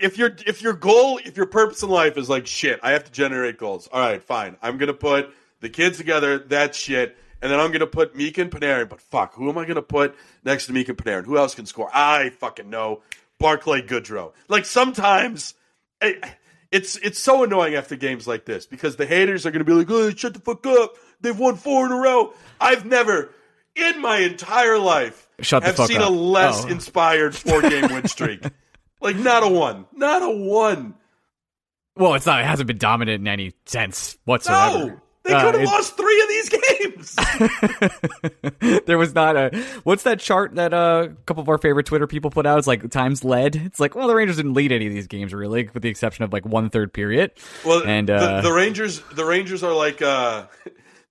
[0.00, 3.04] if your if your goal, if your purpose in life is like shit, I have
[3.04, 3.88] to generate goals.
[3.92, 4.56] All right, fine.
[4.62, 5.30] I'm gonna put
[5.60, 6.38] the kids together.
[6.38, 7.16] That's shit.
[7.40, 8.88] And then I'm gonna put Meek and Panarin.
[8.88, 10.14] But fuck, who am I gonna put
[10.44, 11.24] next to Meek and Panarin?
[11.24, 11.90] Who else can score?
[11.92, 13.02] I fucking know.
[13.38, 14.32] Barclay Goodrow.
[14.48, 15.54] Like sometimes.
[16.70, 19.74] It's it's so annoying after games like this because the haters are going to be
[19.74, 20.94] like, "Oh, shut the fuck up!
[21.20, 23.28] They've won four in a row." I've never,
[23.76, 26.08] in my entire life, Shut have seen up.
[26.08, 26.68] a less Oh.
[26.68, 28.40] inspired four game win streak.
[29.02, 30.94] Like not a one, not a one.
[31.96, 32.40] well, it's not.
[32.40, 34.86] It hasn't been dominant in any sense whatsoever.
[34.86, 37.16] No, they Uh, could have it- lost three of these games.
[38.86, 42.06] there was not a what's that chart that uh, a couple of our favorite Twitter
[42.06, 42.58] people put out?
[42.58, 43.56] It's like times led.
[43.56, 46.24] It's like well, the Rangers didn't lead any of these games really, with the exception
[46.24, 47.32] of like one third period.
[47.64, 50.46] Well, and uh, the, the Rangers, the Rangers are like uh,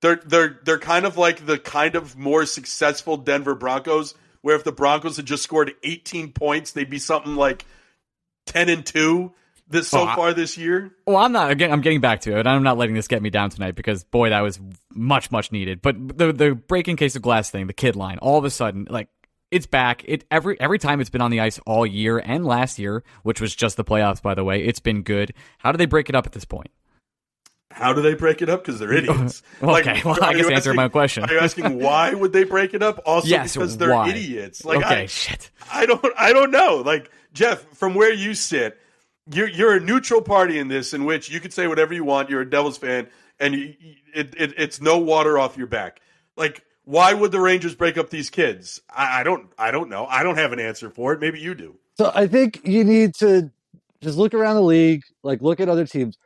[0.02, 4.64] they're they're they're kind of like the kind of more successful Denver Broncos, where if
[4.64, 7.66] the Broncos had just scored 18 points, they'd be something like
[8.52, 9.34] 10 and two
[9.70, 10.92] this so Oh, far this year.
[11.08, 11.72] Well, I'm not again.
[11.72, 12.46] I'm getting back to it.
[12.46, 14.60] I'm not letting this get me down tonight because boy, that was
[14.94, 15.82] much much needed.
[15.82, 18.86] But the the breaking case of glass thing, the kid line, all of a sudden,
[18.90, 19.08] like
[19.50, 20.04] it's back.
[20.06, 23.40] It every every time it's been on the ice all year and last year, which
[23.40, 24.64] was just the playoffs, by the way.
[24.64, 25.34] It's been good.
[25.60, 26.72] How do they break it up at this point?
[27.72, 28.66] How do they break it up?
[28.66, 29.42] Because they're idiots.
[29.64, 31.24] Okay, well, I guess answer my question.
[31.24, 33.00] Are you asking why would they break it up?
[33.06, 34.10] Also Yes, because they're why?
[34.10, 34.66] idiots.
[34.66, 35.50] Like okay, I, shit.
[35.72, 36.84] I don't I don't know.
[36.86, 38.78] Like Jeff, from where you sit,
[39.32, 42.30] you're you're a neutral party in this, in which you could say whatever you want.
[42.30, 43.08] You're a Devils fan,
[43.40, 43.76] and you,
[44.14, 46.02] it, it it's no water off your back.
[46.36, 48.82] Like, why would the Rangers break up these kids?
[48.90, 50.06] I, I don't I don't know.
[50.08, 51.20] I don't have an answer for it.
[51.20, 51.76] Maybe you do.
[51.98, 53.52] So I think you need to
[54.02, 56.18] just look around the league, like look at other teams.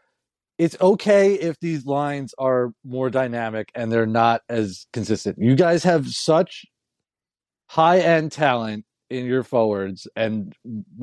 [0.57, 5.37] It's okay if these lines are more dynamic and they're not as consistent.
[5.37, 6.65] You guys have such
[7.67, 8.85] high end talent
[9.17, 10.53] in your forwards, and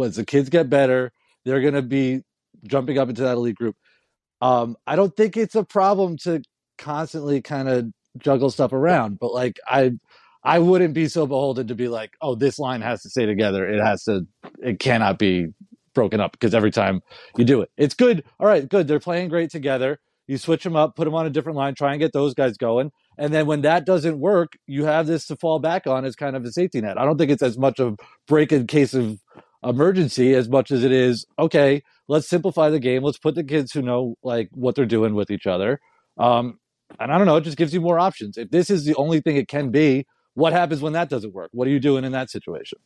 [0.00, 1.12] as the kids get better,
[1.44, 2.22] they're going to be
[2.66, 3.76] jumping up into that elite group.
[4.40, 6.42] Um, I don't think it's a problem to
[6.78, 7.86] constantly kind of
[8.18, 9.92] juggle stuff around, but like I,
[10.44, 13.66] I wouldn't be so beholden to be like, oh, this line has to stay together.
[13.66, 14.26] It has to.
[14.60, 15.48] It cannot be
[15.94, 17.00] broken up because every time
[17.36, 18.24] you do it, it's good.
[18.40, 18.88] All right, good.
[18.88, 20.00] They're playing great together.
[20.26, 22.56] You switch them up, put them on a different line, try and get those guys
[22.56, 22.90] going.
[23.18, 26.36] And then when that doesn't work, you have this to fall back on as kind
[26.36, 26.98] of a safety net.
[26.98, 29.18] I don't think it's as much of break in case of
[29.62, 31.82] emergency as much as it is okay.
[32.08, 33.02] Let's simplify the game.
[33.02, 35.80] Let's put the kids who know like what they're doing with each other.
[36.18, 36.58] Um,
[36.98, 38.36] and I don't know, it just gives you more options.
[38.36, 41.50] If this is the only thing it can be, what happens when that doesn't work?
[41.52, 42.78] What are you doing in that situation?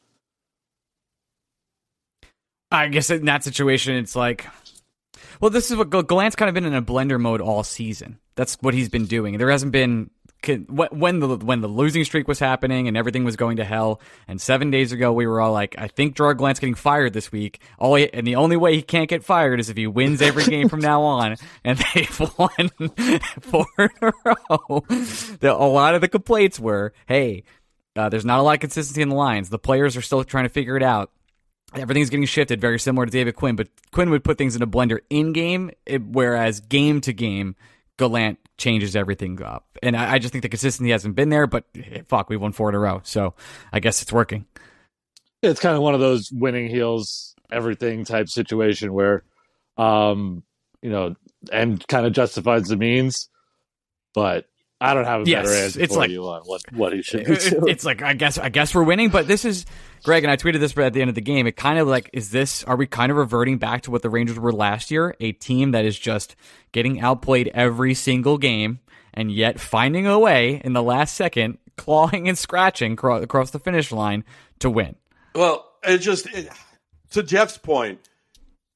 [2.70, 4.46] I guess in that situation, it's like,
[5.40, 8.18] well, this is what Gallant's kind of been in a blender mode all season.
[8.34, 9.38] That's what he's been doing.
[9.38, 10.10] There hasn't been
[10.48, 14.00] when the when the losing streak was happening and everything was going to hell.
[14.28, 17.30] And seven days ago, we were all like, I think Gerard Gallant's getting fired this
[17.32, 17.60] week.
[17.78, 20.44] All he, and the only way he can't get fired is if he wins every
[20.44, 21.36] game from now on.
[21.64, 22.70] And they've won
[23.40, 24.84] four in a row.
[25.40, 27.44] The, a lot of the complaints were, hey.
[27.96, 29.48] Uh, there's not a lot of consistency in the lines.
[29.48, 31.10] The players are still trying to figure it out
[31.74, 34.66] everything's getting shifted very similar to David Quinn, but Quinn would put things in a
[34.66, 35.70] blender in game,
[36.10, 37.56] whereas game to game,
[37.98, 39.66] Gallant changes everything up.
[39.82, 42.52] And I, I just think the consistency hasn't been there, but eh, fuck, we won
[42.52, 43.00] four in a row.
[43.04, 43.34] So
[43.72, 44.46] I guess it's working.
[45.42, 49.22] it's kind of one of those winning heels everything type situation where
[49.76, 50.42] um
[50.82, 51.14] you know
[51.52, 53.28] and kind of justifies the means
[54.14, 54.46] but
[54.80, 57.02] i don't have a Yes, better answer it's for like- you on what what he
[57.02, 57.68] should be It- doing.
[57.68, 59.64] it's like I guess I guess we're winning, but this is
[60.04, 61.46] Greg and I tweeted this at the end of the game.
[61.46, 64.10] It kind of like is this are we kind of reverting back to what the
[64.10, 66.36] Rangers were last year, a team that is just
[66.72, 68.80] getting outplayed every single game
[69.14, 73.58] and yet finding a way in the last second, clawing and scratching cro- across the
[73.58, 74.24] finish line
[74.58, 74.94] to win.
[75.34, 76.50] Well, it just it,
[77.12, 77.98] to Jeff's point,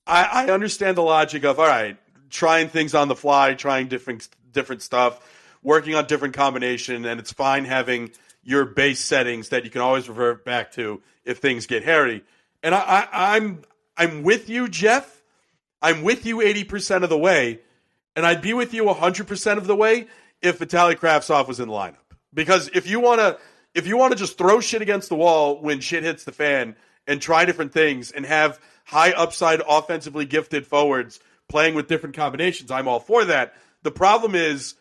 [0.06, 1.96] I, I understand the logic of all right,
[2.30, 5.20] trying things on the fly, trying different different stuff,
[5.62, 8.10] working on different combination, and it's fine having
[8.42, 12.24] your base settings that you can always revert back to if things get hairy.
[12.62, 13.62] And I, I, I'm
[13.96, 15.22] I'm with you, Jeff.
[15.82, 17.60] I'm with you eighty percent of the way,
[18.16, 20.06] and I'd be with you hundred percent of the way
[20.42, 21.96] if Vitaly Kravtsov was in the lineup.
[22.32, 23.38] Because if you want to,
[23.74, 26.76] if you want to just throw shit against the wall when shit hits the fan
[27.06, 32.70] and try different things and have high upside offensively gifted forwards playing with different combinations,
[32.70, 33.54] I'm all for that.
[33.82, 34.74] The problem is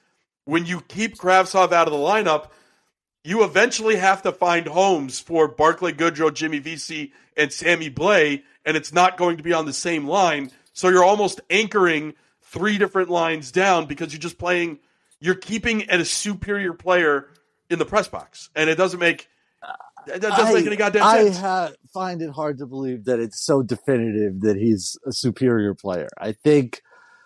[0.50, 2.48] when you keep Kravtsov out of the lineup,
[3.24, 8.76] you eventually have to find homes for Barclay Goodrow, Jimmy Vesey, and Sammy Blais, and
[8.76, 10.52] it's not going to be on the same line.
[10.74, 14.80] So you're almost anchoring three different lines down because you're just playing,
[15.20, 17.28] you're keeping at a superior player
[17.70, 19.30] in the press box, and it doesn't make
[20.08, 21.38] doesn't I, make any goddamn I sense.
[21.38, 26.08] ha- find it hard to believe that it's so definitive that he's a superior player.
[26.18, 26.82] I think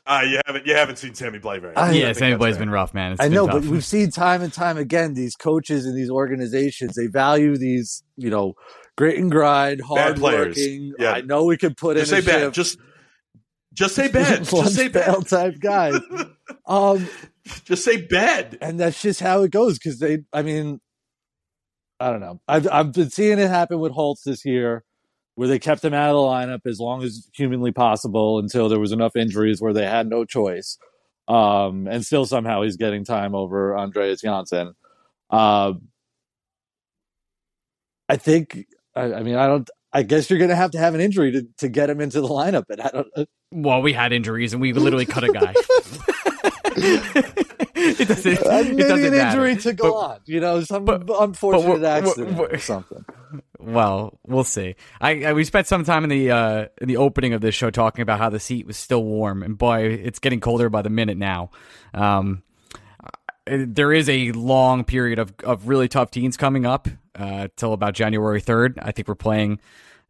[0.06, 1.74] Uh, you haven't you haven't seen Sammy Blais very.
[1.74, 1.94] Much.
[1.96, 2.60] yeah, Sammy that's Blais fair.
[2.60, 3.14] been rough, man.
[3.14, 3.62] It's I been know, tough.
[3.62, 6.96] but we've seen time and time again these coaches and these organizations.
[6.96, 8.54] They value these, you know,
[8.98, 10.58] grit and grind, hard players.
[10.58, 10.94] working.
[11.00, 11.12] Yeah.
[11.14, 12.42] I know we could put Just in say a bad.
[12.42, 12.56] shift.
[12.56, 12.78] Just
[13.74, 14.44] just say bad.
[14.44, 15.26] just say bad.
[15.28, 15.96] type guys.
[16.68, 17.08] um,
[17.66, 18.58] Just say bad.
[18.62, 20.80] and that's just how it goes because they i mean
[22.00, 24.84] i don't know I've, I've been seeing it happen with holtz this year
[25.36, 28.80] where they kept him out of the lineup as long as humanly possible until there
[28.80, 30.78] was enough injuries where they had no choice.
[31.28, 34.76] Um, and still somehow he's getting time over Andreas Johnsson
[35.34, 35.74] uh,
[38.08, 38.66] i think
[38.96, 41.48] I, I mean i don't i guess you're gonna have to have an injury to,
[41.58, 44.62] to get him into the lineup and i don't uh, well, we had injuries and
[44.62, 45.54] we literally cut a guy.
[48.04, 48.38] it doesn't.
[48.48, 49.46] uh, it maybe doesn't an matter.
[49.48, 53.06] injury to on you know some but- unfortunate but accident or something
[53.60, 54.76] Well, we'll see.
[55.00, 57.70] I, I we spent some time in the uh, in the opening of this show
[57.70, 60.90] talking about how the seat was still warm, and boy, it's getting colder by the
[60.90, 61.50] minute now.
[61.94, 62.44] Um,
[63.46, 67.94] there is a long period of of really tough teams coming up uh, till about
[67.94, 68.78] January third.
[68.82, 69.60] I think we're playing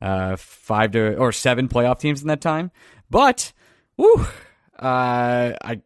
[0.02, 2.72] uh, five to or seven playoff teams in that time.
[3.10, 3.54] But,
[3.98, 4.16] woo,
[4.80, 5.82] uh, I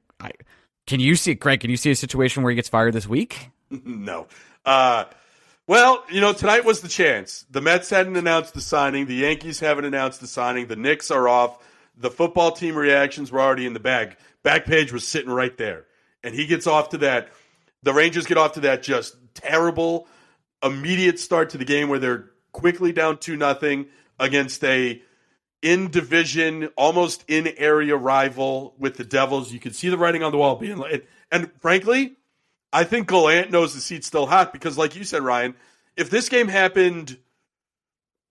[0.87, 1.59] can you see Greg?
[1.59, 3.49] Can you see a situation where he gets fired this week?
[3.69, 4.27] no.
[4.65, 5.05] Uh,
[5.67, 7.45] well, you know, tonight was the chance.
[7.51, 9.05] The Mets hadn't announced the signing.
[9.05, 10.67] The Yankees haven't announced the signing.
[10.67, 11.61] The Knicks are off.
[11.97, 14.15] The football team reactions were already in the bag.
[14.45, 15.85] Backpage was sitting right there.
[16.23, 17.29] And he gets off to that.
[17.83, 20.07] The Rangers get off to that just terrible,
[20.63, 23.87] immediate start to the game where they're quickly down 2 nothing
[24.19, 25.01] against a
[25.61, 29.51] in division, almost in area rival with the Devils.
[29.51, 32.15] You could see the writing on the wall being like, and frankly,
[32.71, 35.55] I think Gallant knows the seat's still hot because, like you said, Ryan,
[35.95, 37.17] if this game happened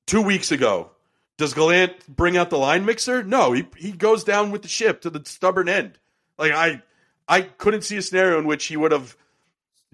[0.06, 0.90] two weeks ago,
[1.36, 3.22] does Gallant bring out the line mixer?
[3.22, 5.98] No, he he goes down with the ship to the stubborn end.
[6.38, 6.82] Like I,
[7.28, 9.16] I couldn't see a scenario in which he would have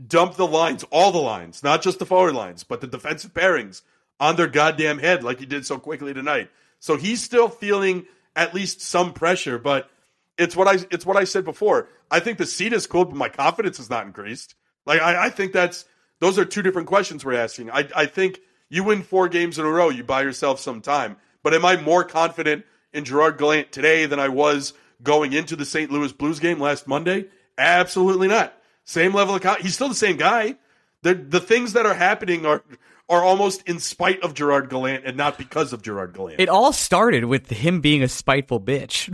[0.05, 3.83] dumped the lines, all the lines, not just the forward lines, but the defensive pairings
[4.21, 6.51] on their goddamn head like he did so quickly tonight.
[6.83, 9.89] So he's still feeling at least some pressure, but
[10.37, 11.89] it's what I it's what I said before.
[12.11, 14.57] I think the seat is cool, but my confidence is not increased.
[14.85, 15.85] Like I, I think that's
[16.19, 17.71] those are two different questions we're asking.
[17.71, 21.19] I I think you win four games in a row, you buy yourself some time.
[21.45, 24.73] But am I more confident in Gerard Gallant today than I was
[25.05, 25.89] going into the St.
[25.89, 27.27] Louis Blues game last Monday?
[27.57, 28.55] Absolutely not.
[28.85, 30.57] Same level of he's still the same guy.
[31.03, 32.65] The the things that are happening are
[33.13, 36.41] are almost in spite of Gerard Gallant and not because of Gerard Gallant.
[36.41, 39.13] It all started with him being a spiteful bitch.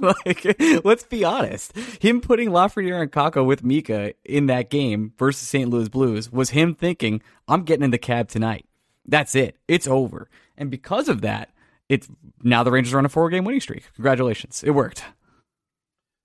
[0.24, 1.76] like, let's be honest.
[2.00, 5.68] Him putting Lafreniere and Kakko with Mika in that game versus St.
[5.68, 8.66] Louis Blues was him thinking, I'm getting in the cab tonight.
[9.04, 9.58] That's it.
[9.66, 10.30] It's over.
[10.56, 11.50] And because of that,
[11.88, 12.08] it's
[12.44, 13.82] now the Rangers are on a four game winning streak.
[13.96, 14.62] Congratulations.
[14.62, 15.02] It worked.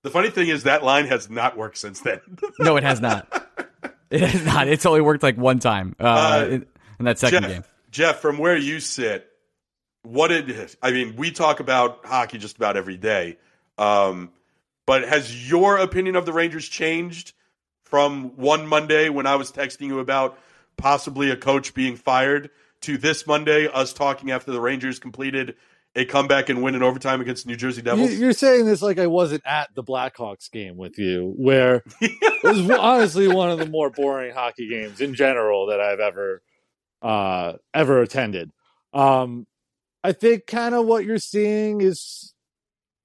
[0.04, 2.20] the funny thing is that line has not worked since then.
[2.60, 3.26] No, it has not.
[4.10, 4.68] It has not.
[4.68, 6.66] It's only worked like one time uh, Uh, in,
[6.98, 7.64] in that second Jeff, game.
[7.90, 9.28] Jeff, from where you sit,
[10.02, 11.16] what did I mean?
[11.16, 13.36] We talk about hockey just about every day,
[13.76, 14.30] um,
[14.86, 17.34] but has your opinion of the Rangers changed
[17.84, 20.38] from one Monday when I was texting you about
[20.78, 22.50] possibly a coach being fired
[22.82, 25.56] to this Monday, us talking after the Rangers completed
[25.94, 28.12] a comeback and win in overtime against the New Jersey Devils?
[28.14, 32.70] you're saying this like I wasn't at the Blackhawks game with you, where it was
[32.78, 36.42] honestly one of the more boring hockey games in general that I've ever
[37.02, 38.50] uh, ever attended.
[38.92, 39.46] Um,
[40.02, 42.34] I think kind of what you're seeing is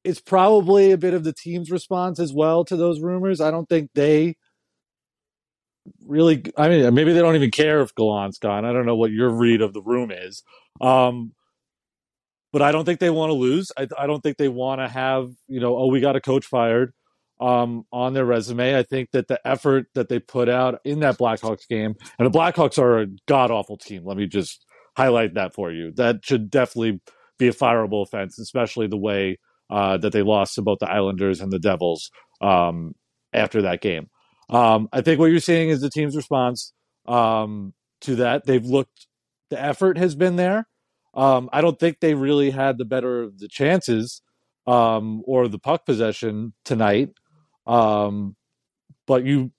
[0.03, 3.41] it's probably a bit of the team's response as well to those rumors.
[3.41, 4.35] I don't think they
[6.05, 6.43] really.
[6.57, 8.65] I mean, maybe they don't even care if Gallant's gone.
[8.65, 10.43] I don't know what your read of the room is.
[10.81, 11.33] Um,
[12.53, 13.71] but I don't think they want to lose.
[13.77, 16.45] I, I don't think they want to have, you know, oh, we got a coach
[16.45, 16.93] fired
[17.41, 18.77] um, on their resume.
[18.77, 22.37] I think that the effort that they put out in that Blackhawks game, and the
[22.37, 24.05] Blackhawks are a god awful team.
[24.05, 25.91] Let me just highlight that for you.
[25.95, 27.01] That should definitely
[27.39, 29.39] be a fireable offense, especially the way
[29.71, 32.93] uh, that they lost to both the Islanders and the Devils um,
[33.33, 34.09] after that game.
[34.51, 36.71] Um, I think what you're seeing is the team's response
[37.07, 38.45] um, to that.
[38.45, 39.07] They've looked,
[39.49, 40.67] the effort has been there.
[41.13, 44.21] Um, I don't think they really had the better of the chances
[44.65, 47.09] um, or the puck possession tonight.
[47.67, 48.35] Um,
[49.05, 49.51] but you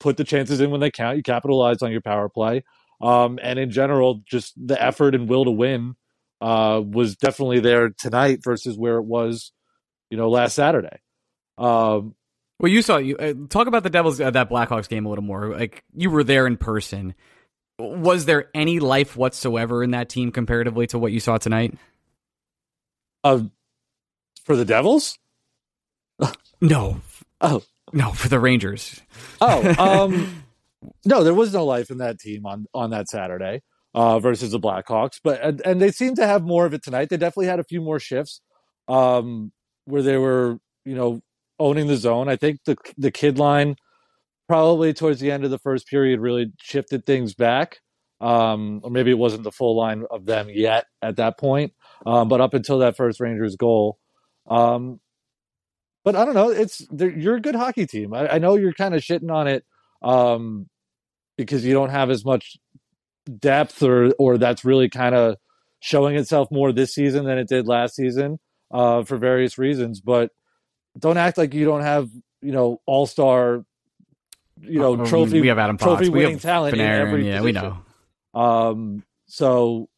[0.00, 1.16] put the chances in when they count.
[1.16, 2.64] You capitalize on your power play.
[3.00, 5.96] Um, and in general, just the effort and will to win
[6.40, 9.52] uh, was definitely there tonight versus where it was,
[10.10, 10.98] you know, last Saturday.
[11.58, 12.14] Um,
[12.58, 15.24] well, you saw you uh, talk about the Devils uh, that Blackhawks game a little
[15.24, 15.48] more.
[15.48, 17.14] Like you were there in person.
[17.78, 21.74] Was there any life whatsoever in that team comparatively to what you saw tonight?
[23.24, 23.44] Uh,
[24.44, 25.18] for the Devils?
[26.60, 27.00] no.
[27.44, 29.00] Oh, no, for the Rangers.
[29.40, 30.44] Oh, um,
[31.04, 33.62] no, there was no life in that team on on that Saturday
[33.94, 37.08] uh, versus the Blackhawks, but and, and, they seem to have more of it tonight.
[37.08, 38.40] They definitely had a few more shifts
[38.88, 39.52] um,
[39.84, 41.20] where they were, you know,
[41.58, 42.28] owning the zone.
[42.28, 43.76] I think the the kid line
[44.52, 47.80] probably towards the end of the first period really shifted things back.
[48.20, 51.72] Um, or maybe it wasn't the full line of them yet at that point.
[52.04, 53.96] Um, but up until that first Rangers goal,
[54.50, 55.00] um,
[56.04, 56.50] but I don't know.
[56.50, 58.12] It's you're a good hockey team.
[58.12, 59.64] I, I know you're kind of shitting on it
[60.02, 60.68] um,
[61.38, 62.58] because you don't have as much
[63.38, 65.36] depth, or or that's really kind of
[65.80, 68.38] showing itself more this season than it did last season
[68.70, 70.02] uh, for various reasons.
[70.02, 70.30] But
[70.98, 72.10] don't act like you don't have
[72.42, 73.64] you know all star,
[74.62, 75.40] you know oh, trophy.
[75.40, 77.44] We have Adam trophy winning talent Panarin, in every yeah, position.
[77.44, 78.40] we know.
[78.40, 79.88] Um, so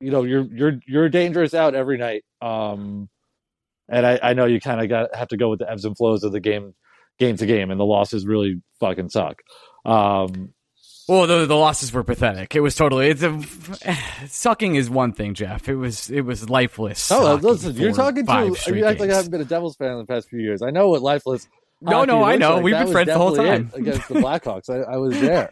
[0.00, 2.24] you know you're you're you're dangerous out every night.
[2.40, 3.08] Um,
[3.88, 5.96] and I, I know you kind of got have to go with the ebbs and
[5.96, 6.74] flows of the game,
[7.18, 9.42] game to game, and the losses really fucking suck.
[9.84, 10.54] Um,
[11.06, 12.56] well, the, the losses were pathetic.
[12.56, 13.08] It was totally.
[13.08, 13.42] It's a
[14.28, 15.68] sucking is one thing, Jeff.
[15.68, 17.10] It was it was lifeless.
[17.12, 19.98] Oh, listen, you're talking to you act like I haven't been a Devils fan in
[19.98, 20.62] the past few years.
[20.62, 21.48] I know what lifeless.
[21.84, 22.54] No, no, I know.
[22.54, 22.64] Like.
[22.64, 24.70] We've been friends the whole time against the Blackhawks.
[24.70, 25.50] I, I was there.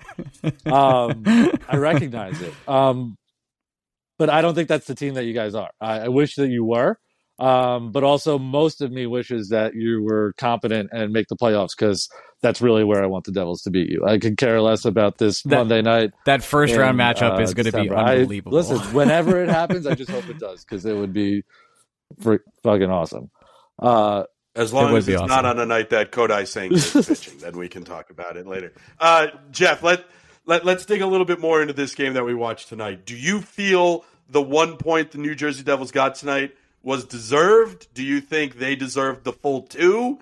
[0.73, 1.23] um,
[1.69, 2.55] I recognize it.
[2.67, 3.17] Um,
[4.19, 5.71] but I don't think that's the team that you guys are.
[5.81, 6.99] I, I wish that you were.
[7.39, 11.71] Um, but also, most of me wishes that you were competent and make the playoffs
[11.77, 12.09] because
[12.41, 14.05] that's really where I want the Devils to beat you.
[14.07, 16.13] I could care less about this that, Monday night.
[16.27, 18.57] That first in, round matchup uh, is going to be unbelievable.
[18.57, 21.43] I, listen, whenever it happens, I just hope it does because it would be
[22.21, 23.31] fucking awesome.
[23.79, 24.25] Uh,
[24.55, 25.29] as long as it's awesome.
[25.29, 28.47] not on a night that Kodai Senga is pitching, then we can talk about it
[28.47, 28.73] later.
[28.99, 30.05] Uh, Jeff, let,
[30.45, 33.07] let let's dig a little bit more into this game that we watched tonight.
[33.07, 37.89] Do you feel the one point the New Jersey Devils got tonight was deserved?
[37.95, 40.19] Do you think they deserved the full two?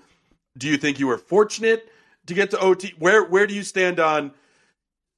[0.57, 1.89] Do you think you were fortunate
[2.27, 2.93] to get to OT?
[2.99, 4.31] Where where do you stand on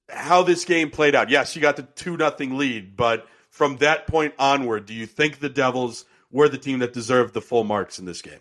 [0.09, 1.29] how this game played out?
[1.29, 5.39] Yes, you got the two nothing lead, but from that point onward, do you think
[5.39, 8.39] the Devils were the team that deserved the full marks in this game?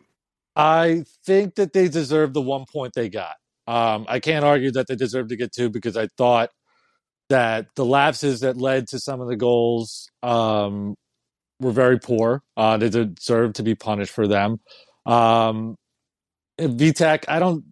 [0.56, 3.36] I think that they deserve the one point they got.
[3.66, 6.50] Um, I can't argue that they deserve to get two because I thought
[7.28, 10.94] that the lapses that led to some of the goals um,
[11.60, 12.42] were very poor.
[12.56, 14.58] Uh, they deserve to be punished for them.
[15.06, 15.76] Um,
[16.60, 17.64] Vitek, I don't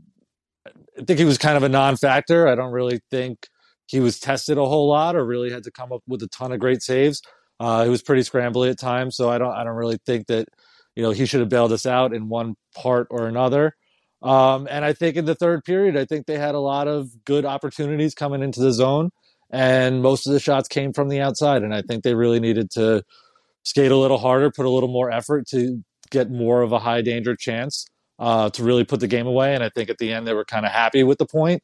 [0.98, 2.48] I think he was kind of a non-factor.
[2.48, 3.48] I don't really think
[3.86, 6.52] he was tested a whole lot or really had to come up with a ton
[6.52, 7.20] of great saves.
[7.58, 10.48] Uh, he was pretty scrambly at times, so I don't I don't really think that
[10.94, 13.74] you know he should have bailed us out in one part or another.
[14.22, 17.24] Um, and I think in the third period, I think they had a lot of
[17.24, 19.10] good opportunities coming into the zone,
[19.50, 21.62] and most of the shots came from the outside.
[21.62, 23.02] And I think they really needed to
[23.62, 27.02] skate a little harder, put a little more effort to get more of a high
[27.02, 27.86] danger chance
[28.18, 29.54] uh, to really put the game away.
[29.54, 31.62] And I think at the end they were kind of happy with the point.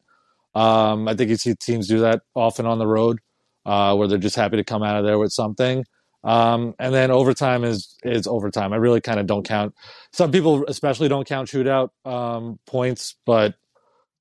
[0.54, 3.18] Um, I think you see teams do that often on the road,
[3.66, 5.84] uh, where they're just happy to come out of there with something.
[6.24, 8.72] Um, and then overtime is is overtime.
[8.72, 9.74] I really kind of don't count.
[10.12, 13.54] Some people especially don't count shootout um, points, but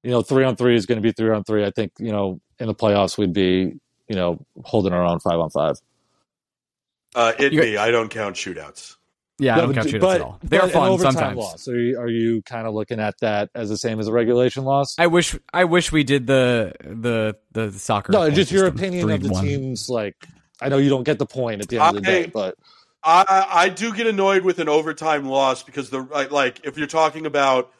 [0.04, 1.66] you know, three on three is going to be three on three.
[1.66, 3.74] I think you know in the playoffs we'd be
[4.08, 5.78] you know holding our own five on five.
[7.16, 7.78] Uh, it me.
[7.78, 8.98] I don't count shootouts.
[9.38, 10.40] Yeah, I don't count shootouts but, at all.
[10.44, 11.38] They're fun sometimes.
[11.38, 11.68] Loss.
[11.68, 14.64] Are you, are you kind of looking at that as the same as a regulation
[14.64, 14.96] loss?
[14.98, 18.14] I wish I wish we did the the the soccer.
[18.14, 19.42] No, just your opinion of the 3-1.
[19.42, 19.90] teams.
[19.90, 20.16] Like,
[20.62, 22.58] I know you don't get the point at the end of the day, but
[23.04, 26.88] I, I do get annoyed with an overtime loss because the like- like if you're
[26.88, 27.72] talking about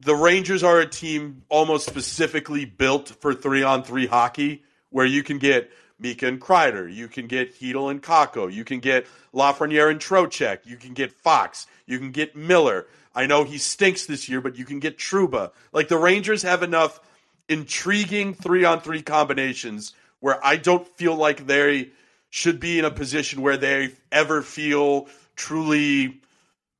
[0.00, 5.22] the Rangers are a team almost specifically built for three on three hockey where you
[5.22, 9.90] can get Mika and Kreider, you can get Chytil and Kakko, you can get Lafreniere
[9.90, 12.86] and Trocheck, you can get Fox, you can get Miller.
[13.14, 15.50] I know he stinks this year, but you can get Trouba.
[15.72, 16.98] Like the Rangers have enough
[17.48, 21.90] intriguing three on three combinations where I don't feel like they
[22.30, 26.20] should be in a position where they ever feel truly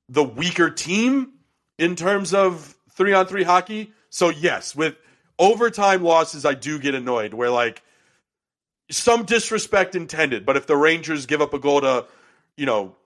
[0.09, 1.33] the weaker team
[1.79, 3.93] in terms of three on three hockey.
[4.11, 4.97] So, yes, with
[5.39, 7.83] overtime losses, I do get annoyed where, like,
[8.91, 12.07] some disrespect intended, but if the Rangers give up a goal to,
[12.57, 12.97] you know,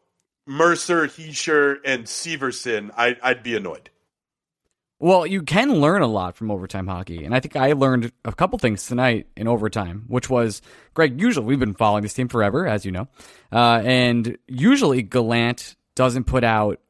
[0.46, 3.90] Mercer, Hischier, and Severson, I, I'd be annoyed.
[5.04, 7.26] Well, you can learn a lot from overtime hockey.
[7.26, 10.62] And I think I learned a couple things tonight in overtime, which was,
[10.94, 13.06] Greg, usually we've been following this team forever, as you know.
[13.52, 16.80] Uh, and usually Gallant doesn't put out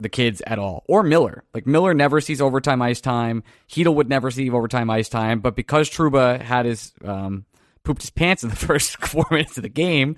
[0.00, 1.42] the kids at all, or Miller.
[1.54, 3.42] Like Miller never sees overtime ice time.
[3.70, 5.40] Chytil would never see overtime ice time.
[5.40, 7.46] But because Trouba had his um,
[7.84, 10.14] pooped his pants in the first four minutes of the game,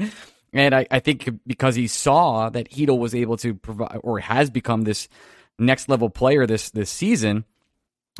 [0.52, 4.50] and I, I think because he saw that Chytil was able to provide or has
[4.50, 5.08] become this
[5.58, 7.44] next level player this this season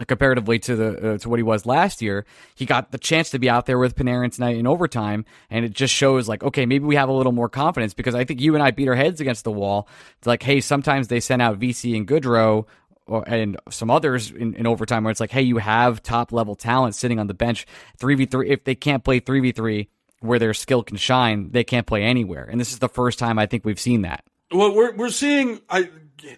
[0.06, 2.24] comparatively to the uh, to what he was last year.
[2.54, 5.72] He got the chance to be out there with Panarin tonight in overtime, and it
[5.72, 8.54] just shows like okay, maybe we have a little more confidence because I think you
[8.54, 9.88] and I beat our heads against the wall.
[10.18, 12.66] It's like hey, sometimes they send out Vesey and Goodrow.
[13.04, 16.54] Or, and some others in, in overtime where it's like, hey, you have top level
[16.54, 17.66] talent sitting on the bench,
[17.96, 18.48] three v three.
[18.48, 19.88] If they can't play three v three,
[20.20, 22.48] where their skill can shine, they can't play anywhere.
[22.48, 24.24] And this is the first time I think we've seen that.
[24.52, 25.90] Well, we're we're seeing I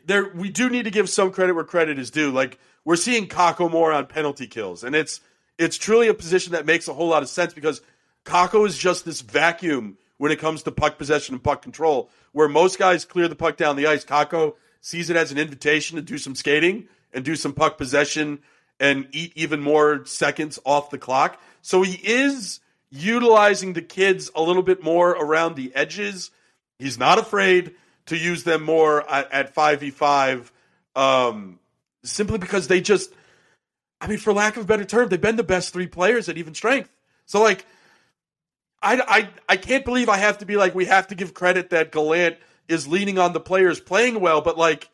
[0.06, 2.30] there we do need to give some credit where credit is due.
[2.30, 5.20] Like we're seeing Kakko more on penalty kills, and it's
[5.58, 7.80] it's truly a position that makes a whole lot of sense because
[8.24, 12.10] Kakko is just this vacuum when it comes to puck possession and puck control.
[12.32, 15.96] Where most guys clear the puck down the ice, Kakko sees it as an invitation
[15.96, 18.40] to do some skating and do some puck possession
[18.80, 21.40] and eat even more seconds off the clock.
[21.62, 22.60] So he is
[22.90, 26.30] utilizing the kids a little bit more around the edges.
[26.78, 27.74] He's not afraid
[28.06, 30.50] to use them more at, 5v5
[30.94, 31.58] um,
[32.02, 33.12] simply because they just,
[34.00, 36.36] I mean, for lack of a better term, they've been the best three players at
[36.36, 36.90] even strength.
[37.26, 37.64] So, like,
[38.82, 41.70] I, I, I can't believe I have to be like, we have to give credit
[41.70, 42.36] that Gallant
[42.68, 44.90] is leaning on the players playing well, but like,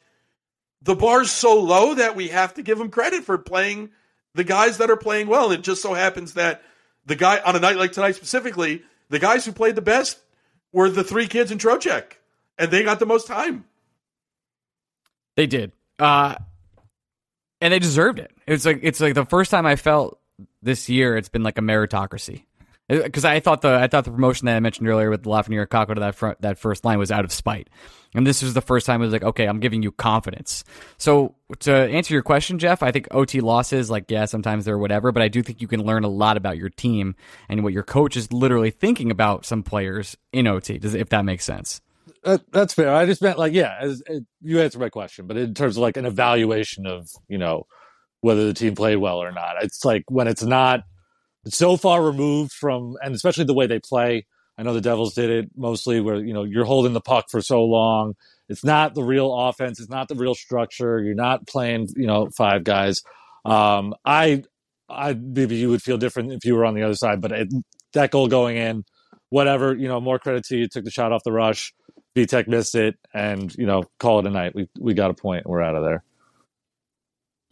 [0.82, 3.90] the bar's so low that we have to give him credit for playing
[4.34, 5.50] the guys that are playing well.
[5.50, 6.62] It just so happens that
[7.04, 10.18] the guy on a night like tonight specifically, the guys who played the best
[10.72, 12.12] were the three kids in Trocheck
[12.60, 13.64] and they got the most time.
[15.36, 16.34] They did, uh,
[17.60, 18.30] and they deserved it.
[18.46, 20.20] It's like it's like the first time I felt
[20.62, 21.16] this year.
[21.16, 22.44] It's been like a meritocracy
[22.88, 25.94] because I thought the I thought the promotion that I mentioned earlier with Lafreniere Kakko
[25.94, 27.70] to that front, that first line was out of spite,
[28.14, 30.64] and this was the first time it was like, okay, I'm giving you confidence.
[30.98, 35.12] So to answer your question, Jeff, I think OT losses, like yeah, sometimes they're whatever,
[35.12, 37.14] but I do think you can learn a lot about your team
[37.48, 40.78] and what your coach is literally thinking about some players in OT.
[40.78, 41.80] Does if that makes sense?
[42.22, 42.94] That, that's fair.
[42.94, 45.82] I just meant like, yeah, as, as, you answered my question, but in terms of
[45.82, 47.66] like an evaluation of, you know,
[48.20, 50.80] whether the team played well or not, it's like when it's not
[51.46, 54.26] so far removed from, and especially the way they play.
[54.58, 57.40] I know the Devils did it mostly where, you know, you're holding the puck for
[57.40, 58.14] so long.
[58.50, 59.80] It's not the real offense.
[59.80, 61.00] It's not the real structure.
[61.02, 63.00] You're not playing, you know, five guys.
[63.46, 64.42] Um, I,
[64.90, 67.48] I, maybe you would feel different if you were on the other side, but it,
[67.94, 68.84] that goal going in,
[69.30, 70.68] whatever, you know, more credit to you.
[70.68, 71.72] Took the shot off the rush.
[72.16, 74.54] Vitek missed it, and you know, call it a night.
[74.54, 75.46] We we got a point.
[75.46, 76.02] We're out of there.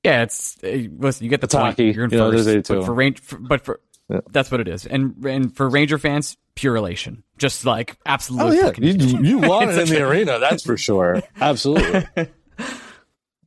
[0.04, 1.24] Yeah, it's listen.
[1.24, 1.66] You get the it's point.
[1.66, 1.90] Hockey.
[1.90, 2.30] You're in you know.
[2.30, 4.20] But for range, for, but for yeah.
[4.30, 4.86] that's what it is.
[4.86, 7.22] And and for Ranger fans, pure elation.
[7.36, 8.42] Just like absolute.
[8.42, 10.38] Oh yeah, you, you won it in the arena.
[10.38, 11.22] That's for sure.
[11.40, 12.06] Absolutely.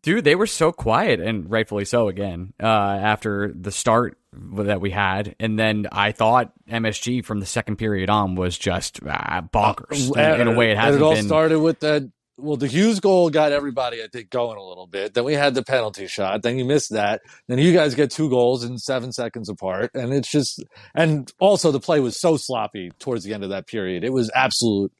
[0.01, 2.07] Dude, they were so quiet, and rightfully so.
[2.07, 7.45] Again, uh, after the start that we had, and then I thought MSG from the
[7.45, 11.01] second period on was just uh, bonkers uh, in, in, a way it hasn't.
[11.01, 11.25] it all been.
[11.25, 12.09] started with that.
[12.37, 15.13] Well, the Hughes goal got everybody, I think, going a little bit.
[15.13, 16.41] Then we had the penalty shot.
[16.41, 17.21] Then you missed that.
[17.47, 20.63] Then you guys get two goals in seven seconds apart, and it's just.
[20.95, 24.03] And also, the play was so sloppy towards the end of that period.
[24.03, 24.91] It was absolute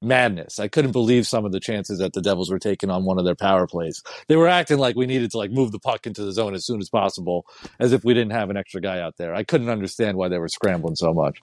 [0.00, 0.58] madness.
[0.58, 3.24] I couldn't believe some of the chances that the Devils were taking on one of
[3.24, 4.02] their power plays.
[4.28, 6.64] They were acting like we needed to like move the puck into the zone as
[6.64, 7.46] soon as possible,
[7.78, 9.34] as if we didn't have an extra guy out there.
[9.34, 11.40] I couldn't understand why they were scrambling so much.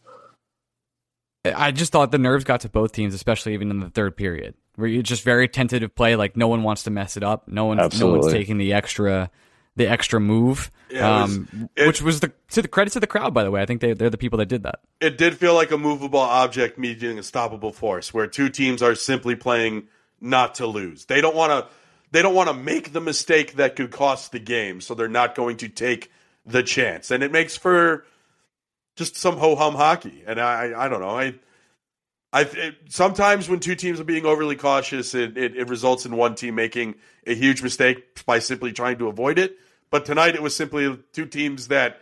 [1.45, 4.56] I just thought the nerves got to both teams, especially even in the third period,
[4.76, 7.47] where you just very tentative play, like no one wants to mess it up.
[7.47, 9.30] No one's no one's taking the extra
[9.76, 13.08] the extra move, yeah, um, was, it, which was the to the credit to the
[13.08, 13.34] crowd.
[13.34, 14.80] By the way, I think they they're the people that did that.
[15.02, 18.96] It did feel like a movable object meeting a stoppable force, where two teams are
[18.96, 19.88] simply playing
[20.22, 21.06] not to lose.
[21.06, 21.72] They don't want to
[22.12, 25.36] they don't want to make the mistake that could cost the game, so they're not
[25.36, 26.12] going to take
[26.46, 28.06] the chance, and it makes for
[28.96, 30.24] just some ho hum hockey.
[30.26, 31.36] And I I don't know I.
[32.34, 36.18] I it, sometimes when two teams are being overly cautious, it, it, it results in
[36.18, 36.96] one team making
[37.26, 39.58] a huge mistake by simply trying to avoid it.
[39.92, 42.02] But tonight it was simply two teams that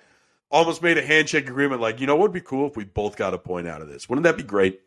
[0.50, 3.16] almost made a handshake agreement like, you know, what would be cool if we both
[3.16, 4.08] got a point out of this?
[4.08, 4.82] Wouldn't that be great?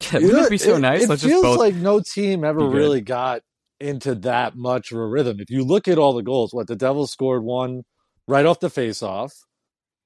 [0.00, 1.02] Yeah, wouldn't it be so nice?
[1.02, 3.42] It, it feels like no team ever really got
[3.80, 5.40] into that much of a rhythm.
[5.40, 7.82] If you look at all the goals, what the Devils scored one
[8.28, 9.32] right off the face-off,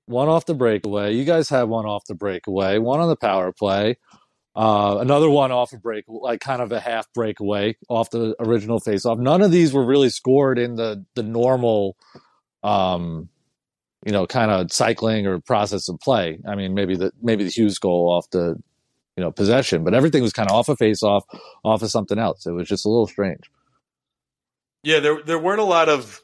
[0.06, 1.14] one off the breakaway.
[1.14, 3.96] You guys had one off the breakaway, one on the power play,
[4.54, 8.80] Uh, another one off a break, like kind of a half breakaway off the original
[8.80, 9.18] faceoff.
[9.18, 11.96] None of these were really scored in the the normal,
[12.64, 13.28] um,
[14.04, 16.40] you know, kind of cycling or process of play.
[16.48, 18.60] I mean, maybe the maybe the Hughes goal off the,
[19.16, 21.22] you know, possession, but everything was kind of off a faceoff,
[21.64, 22.44] off of something else.
[22.44, 23.50] It was just a little strange.
[24.82, 26.22] Yeah, there there weren't a lot of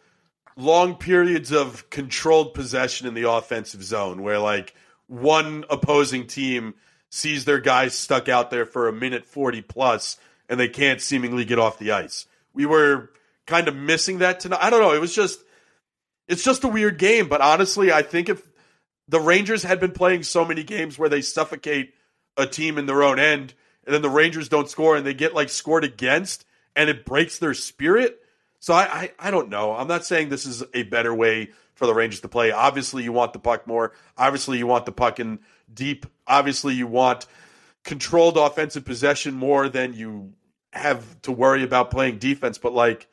[0.57, 4.75] long periods of controlled possession in the offensive zone where like
[5.07, 6.75] one opposing team
[7.11, 11.45] sees their guys stuck out there for a minute 40 plus and they can't seemingly
[11.45, 12.27] get off the ice.
[12.53, 13.11] We were
[13.47, 14.61] kind of missing that tonight.
[14.63, 14.93] I don't know.
[14.93, 15.41] It was just,
[16.29, 17.29] it's just a weird game.
[17.29, 18.43] But honestly, I think if
[19.09, 21.95] the Rangers had been playing so many games where they suffocate
[22.37, 23.55] a team in their own end
[23.85, 26.45] and then the Rangers don't score and they get like scored against
[26.75, 28.21] and it breaks their spirit.
[28.59, 29.75] So I, I, I don't know.
[29.75, 32.51] I'm not saying this is a better way for the Rangers to play.
[32.51, 33.93] Obviously, you want the puck more.
[34.17, 35.39] Obviously, you want the puck in
[35.73, 36.07] deep.
[36.27, 37.27] Obviously, you want
[37.85, 40.33] controlled offensive possession more than you
[40.73, 42.59] have to worry about playing defense.
[42.59, 43.07] But like,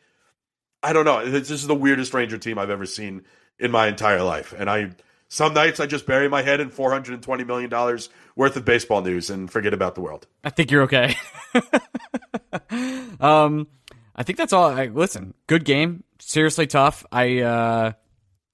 [0.82, 1.26] I don't know.
[1.30, 3.24] This is the weirdest Ranger team I've ever seen
[3.60, 4.54] in my entire life.
[4.58, 4.92] And I
[5.30, 9.30] some nights I just bury my head in 420 million dollars worth of baseball news
[9.30, 10.28] and forget about the world.
[10.44, 11.16] I think you're okay.
[13.20, 13.68] um,
[14.16, 14.66] I think that's all.
[14.66, 16.04] I, listen, good game.
[16.20, 17.06] Seriously tough.
[17.12, 17.94] I uh,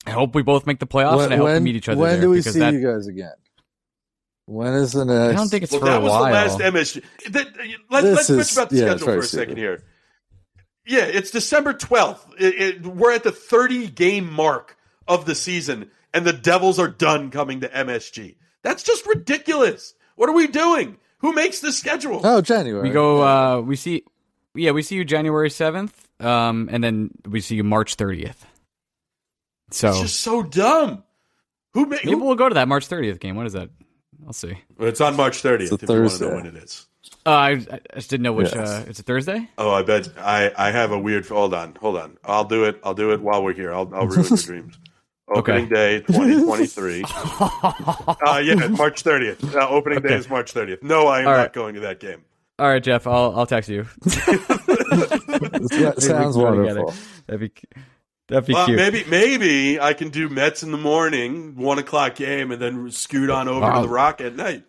[0.05, 1.89] I hope we both make the playoffs, When, and I hope when, we meet each
[1.89, 1.99] other.
[1.99, 3.33] when there do we see that, you guys again?
[4.49, 5.29] When is the next?
[5.29, 6.23] I don't think it's Well, for that a was while.
[6.25, 7.03] the last MSG.
[7.33, 7.47] That,
[7.91, 9.57] let, This let's is- bitch about the yeah, schedule for a second stupid.
[9.59, 9.83] here.
[10.87, 12.19] Yeah, it's December 12th.
[12.39, 14.75] It, it, we're at the 30 game mark
[15.07, 18.37] of the season, and the Devils are done coming to MSG.
[18.63, 19.93] That's just ridiculous.
[20.15, 20.97] What are we doing?
[21.19, 22.21] Who makes the schedule?
[22.23, 22.81] Oh, January.
[22.81, 23.21] we go.
[23.21, 24.03] Uh, we see.
[24.55, 28.43] Yeah, we see you January seventh, um, and then we see you March thirtieth.
[29.69, 31.03] So It's just so dumb.
[31.73, 31.99] Who made?
[32.03, 33.35] maybe we'll go to that March thirtieth game.
[33.35, 33.69] What is that?
[34.27, 34.57] I'll see.
[34.79, 35.61] It's on March 30th.
[35.61, 36.27] It's a if you want to Thursday.
[36.29, 36.85] know when it is.
[37.25, 38.53] Uh, I, I just didn't know which.
[38.53, 38.69] Yes.
[38.69, 39.49] Uh, it's a Thursday.
[39.57, 41.25] Oh, I bet I, I have a weird.
[41.27, 42.17] Hold on, hold on.
[42.23, 42.79] I'll do it.
[42.83, 43.73] I'll do it while we're here.
[43.73, 44.77] I'll, I'll ruin your dreams.
[45.31, 47.03] Opening day 2023.
[47.05, 49.55] uh, yeah, March 30th.
[49.55, 50.81] Uh, opening day is March 30th.
[50.83, 51.53] No, I am All not right.
[51.53, 52.23] going to that game.
[52.57, 53.05] All right, Jeff.
[53.07, 53.85] I'll I'll text you.
[54.03, 56.93] That sounds We can go wonderful.
[57.27, 57.51] That'd be
[58.29, 58.77] that'd be Well, cute.
[58.77, 63.29] maybe maybe I can do Mets in the morning, one o'clock game, and then scoot
[63.29, 63.75] on over Wow.
[63.75, 64.63] to the Rock at night.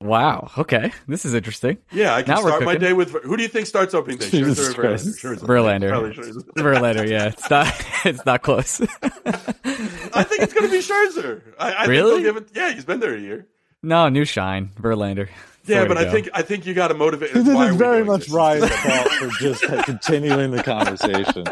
[0.00, 0.50] Wow.
[0.58, 1.78] Okay, this is interesting.
[1.90, 3.12] Yeah, I can Now start my day with.
[3.12, 4.28] Who do you think starts opening day?
[4.28, 5.90] Jesus Scherzer or Verlander?
[5.90, 6.44] Scherzer.
[6.54, 6.54] Verlander.
[6.54, 7.08] Verlander.
[7.08, 7.72] Yeah, it's not.
[8.04, 8.80] It's not close.
[9.02, 11.42] I think it's going to be Scherzer.
[11.58, 12.22] I, I Really?
[12.22, 13.46] Think they'll give it, yeah, he's been there a year.
[13.82, 14.70] no, new shine.
[14.80, 15.28] Verlander.
[15.68, 16.12] It's the Yeah, but I go.
[16.12, 17.32] think I think you got to motivate.
[17.34, 18.30] This is very much this?
[18.30, 21.44] Ryan's fault for just continuing the conversation.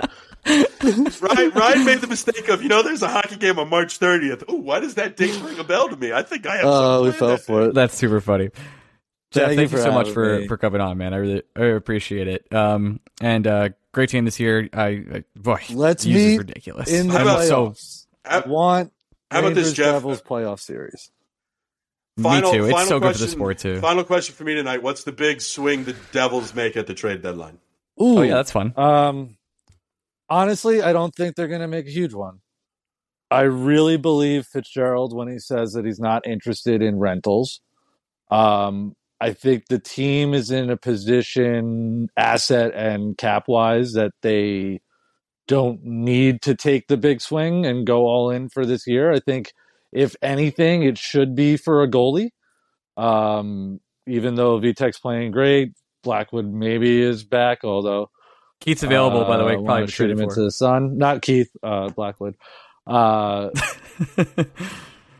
[0.46, 4.44] Ryan, Ryan made the mistake of you know there's a hockey game on March 30th.
[4.48, 6.12] Oh, why does that date ring a bell to me?
[6.12, 6.64] I think I have.
[6.66, 7.74] Oh, we fell that for it.
[7.74, 8.50] That's super funny.
[9.30, 10.46] Jeff, Thank thank, you you so much for, me.
[10.46, 11.12] for coming on, man.
[11.12, 12.54] I really I appreciate it.
[12.54, 14.68] Um, and uh, great team this year.
[14.72, 16.88] I, I boy, Let's Hughes is meet ridiculous.
[16.92, 18.06] in the How about- playoffs.
[18.24, 18.92] I How- want
[19.32, 19.94] How about this, Jeff?
[19.94, 21.10] Devils playoff series.
[22.20, 22.64] Final- Me too.
[22.64, 23.80] It's final so good for the sport too.
[23.80, 27.22] Final question for me tonight: What's the big swing the Devils make at the trade
[27.22, 27.58] deadline?
[28.00, 28.72] Ooh, Oh yeah, that's fun.
[28.76, 29.36] Um,
[30.28, 32.40] honestly, I don't think they're going to make a huge one.
[33.30, 37.60] I really believe Fitzgerald when he says that he's not interested in rentals.
[38.30, 44.80] Um, I think the team is in a position, asset and cap wise, that they
[45.48, 49.12] don't need to take the big swing and go all in for this year.
[49.12, 49.52] I think,
[49.94, 52.30] if anything, it should be for a goalie.
[52.96, 55.72] Um, even though Vitek's playing great,
[56.02, 58.10] Blackwood maybe is back, although
[58.60, 59.56] Keith's available, by the way.
[59.56, 60.98] uh, Probably shoot him into the sun.
[60.98, 62.34] Not Keith uh, Blackwood.
[62.86, 63.50] Uh,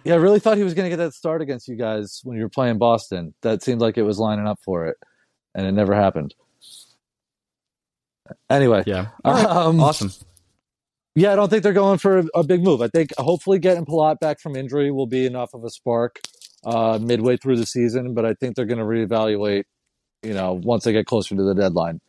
[0.05, 2.37] yeah, I really thought he was going to get that start against you guys when
[2.37, 3.35] you were playing Boston.
[3.43, 4.97] That seemed like it was lining up for it,
[5.55, 6.35] and it never happened.
[8.51, 9.09] Anyway, yeah.
[9.25, 10.11] Um, awesome.
[11.15, 12.83] Yeah, I don't think they're going for a, a big move.
[12.83, 16.21] I think hopefully getting Palat back from injury will be enough of a spark
[16.65, 18.15] uh, midway through the season.
[18.15, 19.65] But I think they're going to reevaluate,
[20.23, 22.01] you know, once they get closer to the deadline.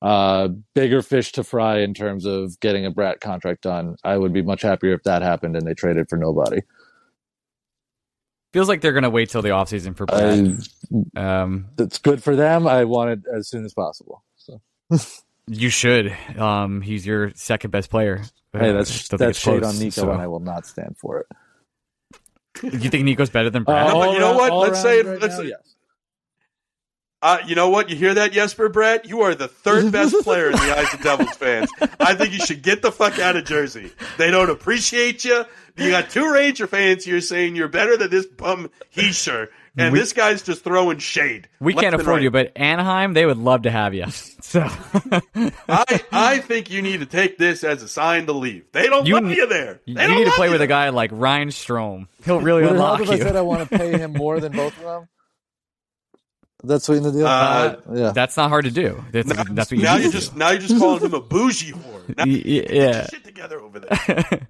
[0.00, 3.96] Uh, bigger fish to fry in terms of getting a Bratt contract done.
[4.04, 6.60] I would be much happier if that happened and they traded for nobody.
[8.52, 10.62] Feels like they're gonna wait till the offseason for Bratt.
[11.16, 12.66] I, Um, it's good for them.
[12.66, 14.22] I want it as soon as possible.
[14.36, 14.60] So
[15.46, 16.14] you should.
[16.38, 18.22] Um, he's your second best player.
[18.52, 20.66] hey, Uh, that's don't that's it's shade close, on Nico, so- and I will not
[20.66, 21.26] stand for it.
[22.62, 23.88] You think Nico's better than Bratt?
[23.88, 24.68] No, but you know around- what?
[24.68, 25.74] Let's say it- right let's- now, yes.
[27.20, 27.88] Uh, you know what?
[27.88, 29.08] You hear that, Jesper Bratt?
[29.08, 31.70] You are the third best player in the eyes of Devils fans.
[31.98, 33.90] I think you should get the fuck out of Jersey.
[34.18, 35.44] They don't appreciate you.
[35.78, 39.98] You got two Ranger fans here saying you're better than this bum Hischier, and We-
[39.98, 41.48] this guy's just throwing shade.
[41.60, 42.22] We can't afford right.
[42.22, 44.06] you, but Anaheim, they would love to have you.
[44.44, 44.60] So
[45.68, 48.64] I I think you need to take this as a sign to leave.
[48.72, 49.80] They don't You love you there.
[49.86, 52.06] They don't need to play you with a guy like Ryan Strome.
[52.24, 53.38] He'll really Would it unlock help if I said you.
[53.38, 55.08] I want to pay him more than both of them?
[56.64, 57.26] That's sweet in the deal.
[57.26, 58.10] Uh, yeah.
[58.12, 59.04] That's not hard to do.
[59.12, 60.38] That's, Now, that's what you now need you're to just do.
[60.38, 62.16] now you're just calling him a bougie whore.
[62.16, 63.06] Now, Y- y- yeah.
[63.06, 63.98] shit together over there.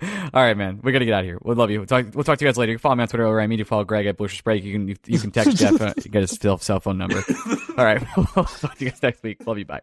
[0.34, 0.80] All right, man.
[0.82, 1.38] We gotta get out of here.
[1.42, 1.80] We love you.
[1.80, 2.72] We'll talk, we'll talk to you guys later.
[2.72, 3.26] You can follow me on Twitter.
[3.26, 4.64] Or I mean, you follow Greg at Blue Break.
[4.64, 5.80] You can you can text Jeff.
[5.80, 7.22] Uh, get his cell cell phone number.
[7.78, 8.02] All right.
[8.16, 9.46] we'll talk to you guys next week.
[9.46, 9.64] Love you.
[9.64, 9.80] Bye.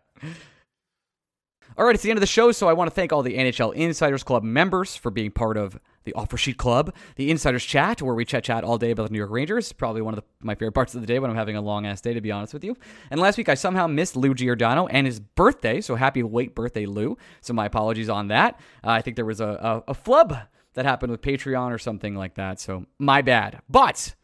[1.77, 3.36] All right, it's the end of the show, so I want to thank all the
[3.38, 8.02] NHL Insiders Club members for being part of the Offer Sheet Club, the Insiders Chat,
[8.02, 9.72] where we chat chat all day about the New York Rangers.
[9.72, 11.86] Probably one of the, my favorite parts of the day when I'm having a long
[11.86, 12.76] ass day, to be honest with you.
[13.10, 16.86] And last week I somehow missed Lou Giordano and his birthday, so happy late birthday,
[16.86, 17.18] Lou.
[17.41, 18.60] So my apologies on that.
[18.84, 20.36] Uh, I think there was a, a, a flub
[20.74, 23.62] that happened with Patreon or something like that, so my bad.
[23.70, 24.16] But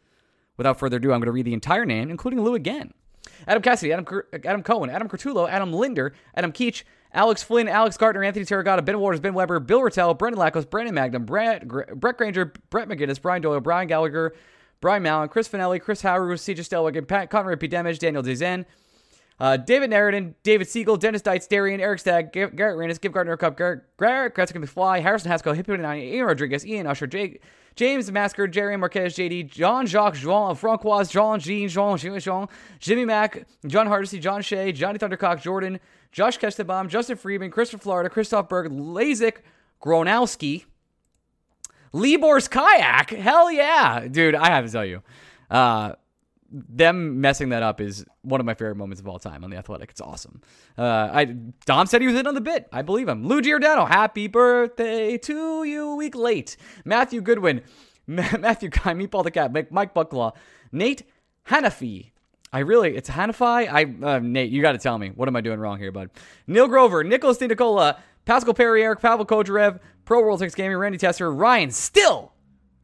[0.58, 2.92] Without further ado, I'm going to read the entire name, including Lou again.
[3.46, 4.04] Adam Cassidy, Adam,
[4.44, 8.98] Adam Cohen, Adam Curtulo, Adam Linder, Adam Keach, Alex Flynn, Alex Gardner, Anthony Terragata, Ben
[8.98, 13.40] Waters, Ben Weber, Bill Rattel, Brendan Lackos, Brandon Magnum, Brett, Brett Granger, Brett McGinnis, Brian
[13.40, 14.34] Doyle, Brian Gallagher,
[14.80, 17.66] Brian Mallon, Chris Finelli, Chris Howard, CJ Stelwick, Pat Conrad P.
[17.66, 18.64] Damage, Daniel Dezen,
[19.40, 23.34] uh, David Narradin, David Siegel, Dennis Dietz, Darian, Eric Stagg, Gar- Garrett Ranis, Give Gardner
[23.34, 27.42] a Cup, Garrett, Garrett Gretzky McFly, Harrison Haskell, Hippie 9, Ian Rodriguez, Ian Usher, Jake,
[27.76, 32.48] James Masker, Jerry Marquez, JD, John Jacques, Jean Francois, Jean Jean, Jean, Jean, Jean,
[32.80, 35.78] Jimmy Mack, John Hardesty, John Shea, Johnny Thundercock, Jordan,
[36.10, 39.36] Josh Kestenbaum, Justin Friedman, Christopher Florida, Christoph Berg, Lazik,
[39.80, 40.64] Gronowski,
[41.92, 43.10] Libor's Kayak.
[43.10, 44.08] Hell yeah.
[44.08, 45.02] Dude, I have to tell you.
[45.50, 45.92] Uh,
[46.50, 49.56] them messing that up is one of my favorite moments of all time on the
[49.56, 49.90] Athletic.
[49.90, 50.40] It's awesome.
[50.76, 51.24] Uh, I
[51.66, 52.68] Dom said he was in on the bit.
[52.72, 53.26] I believe him.
[53.26, 55.94] Lou Giordano, happy birthday to you.
[55.96, 56.56] Week late.
[56.84, 57.62] Matthew Goodwin,
[58.06, 60.34] Ma- Matthew Guy, Meatball the Cat, Mike, Bucklaw,
[60.72, 61.02] Nate
[61.48, 62.12] Hanafi.
[62.50, 63.68] I really, it's Hanafi.
[63.70, 66.10] I uh, Nate, you got to tell me what am I doing wrong here, bud?
[66.46, 71.30] Neil Grover, Nicholas DiNicola, Pascal Perry, Eric Pavel Kojarev, Pro World Six Gaming, Randy Tester,
[71.30, 72.32] Ryan still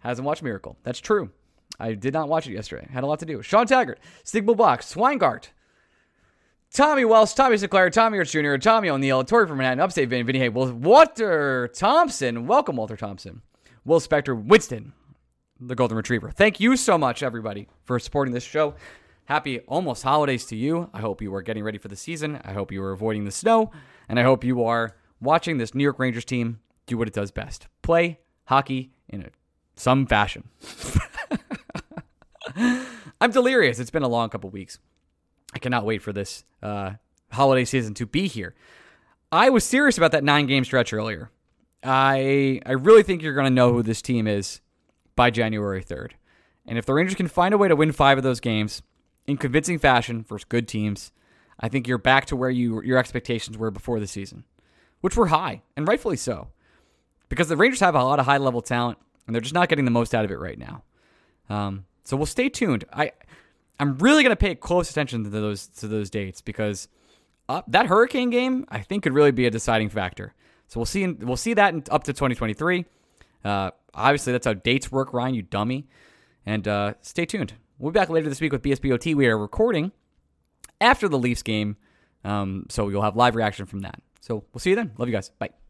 [0.00, 0.76] hasn't watched Miracle.
[0.82, 1.30] That's true.
[1.78, 2.86] I did not watch it yesterday.
[2.92, 3.42] Had a lot to do.
[3.42, 5.48] Sean Taggart, Stigma Box, Swingart,
[6.72, 10.40] Tommy Wells, Tommy Sinclair, Tommy Ertz Jr., Tommy O'Neill, Tori from Manhattan, Upstate Vinny, Vinny
[10.40, 12.46] Hay, Walter Thompson.
[12.46, 13.42] Welcome, Walter Thompson.
[13.84, 14.92] Will Spector, Winston,
[15.60, 16.30] the Golden Retriever.
[16.30, 18.74] Thank you so much, everybody, for supporting this show.
[19.26, 20.90] Happy almost holidays to you.
[20.92, 22.40] I hope you are getting ready for the season.
[22.44, 23.70] I hope you are avoiding the snow.
[24.08, 27.30] And I hope you are watching this New York Rangers team do what it does
[27.30, 29.28] best play hockey in a,
[29.76, 30.48] some fashion.
[33.20, 33.78] I'm delirious.
[33.78, 34.78] It's been a long couple weeks.
[35.52, 36.92] I cannot wait for this uh,
[37.30, 38.54] holiday season to be here.
[39.30, 41.30] I was serious about that nine game stretch earlier.
[41.82, 44.60] I I really think you're going to know who this team is
[45.16, 46.12] by January 3rd.
[46.66, 48.82] And if the Rangers can find a way to win five of those games
[49.26, 51.12] in convincing fashion versus good teams,
[51.60, 54.44] I think you're back to where you your expectations were before the season,
[55.00, 56.48] which were high and rightfully so,
[57.28, 59.84] because the Rangers have a lot of high level talent and they're just not getting
[59.84, 60.82] the most out of it right now.
[61.50, 62.84] Um, so we'll stay tuned.
[62.92, 63.12] I
[63.80, 66.88] I'm really going to pay close attention to those to those dates because
[67.48, 70.34] uh, that Hurricane game I think could really be a deciding factor.
[70.68, 72.84] So we'll see we'll see that in, up to 2023.
[73.44, 75.34] Uh, obviously that's how dates work, Ryan.
[75.34, 75.86] You dummy.
[76.46, 77.54] And uh, stay tuned.
[77.78, 79.14] We'll be back later this week with BSBOT.
[79.14, 79.92] We are recording
[80.80, 81.76] after the Leafs game,
[82.22, 84.00] um, so you'll have live reaction from that.
[84.20, 84.92] So we'll see you then.
[84.98, 85.30] Love you guys.
[85.30, 85.63] Bye.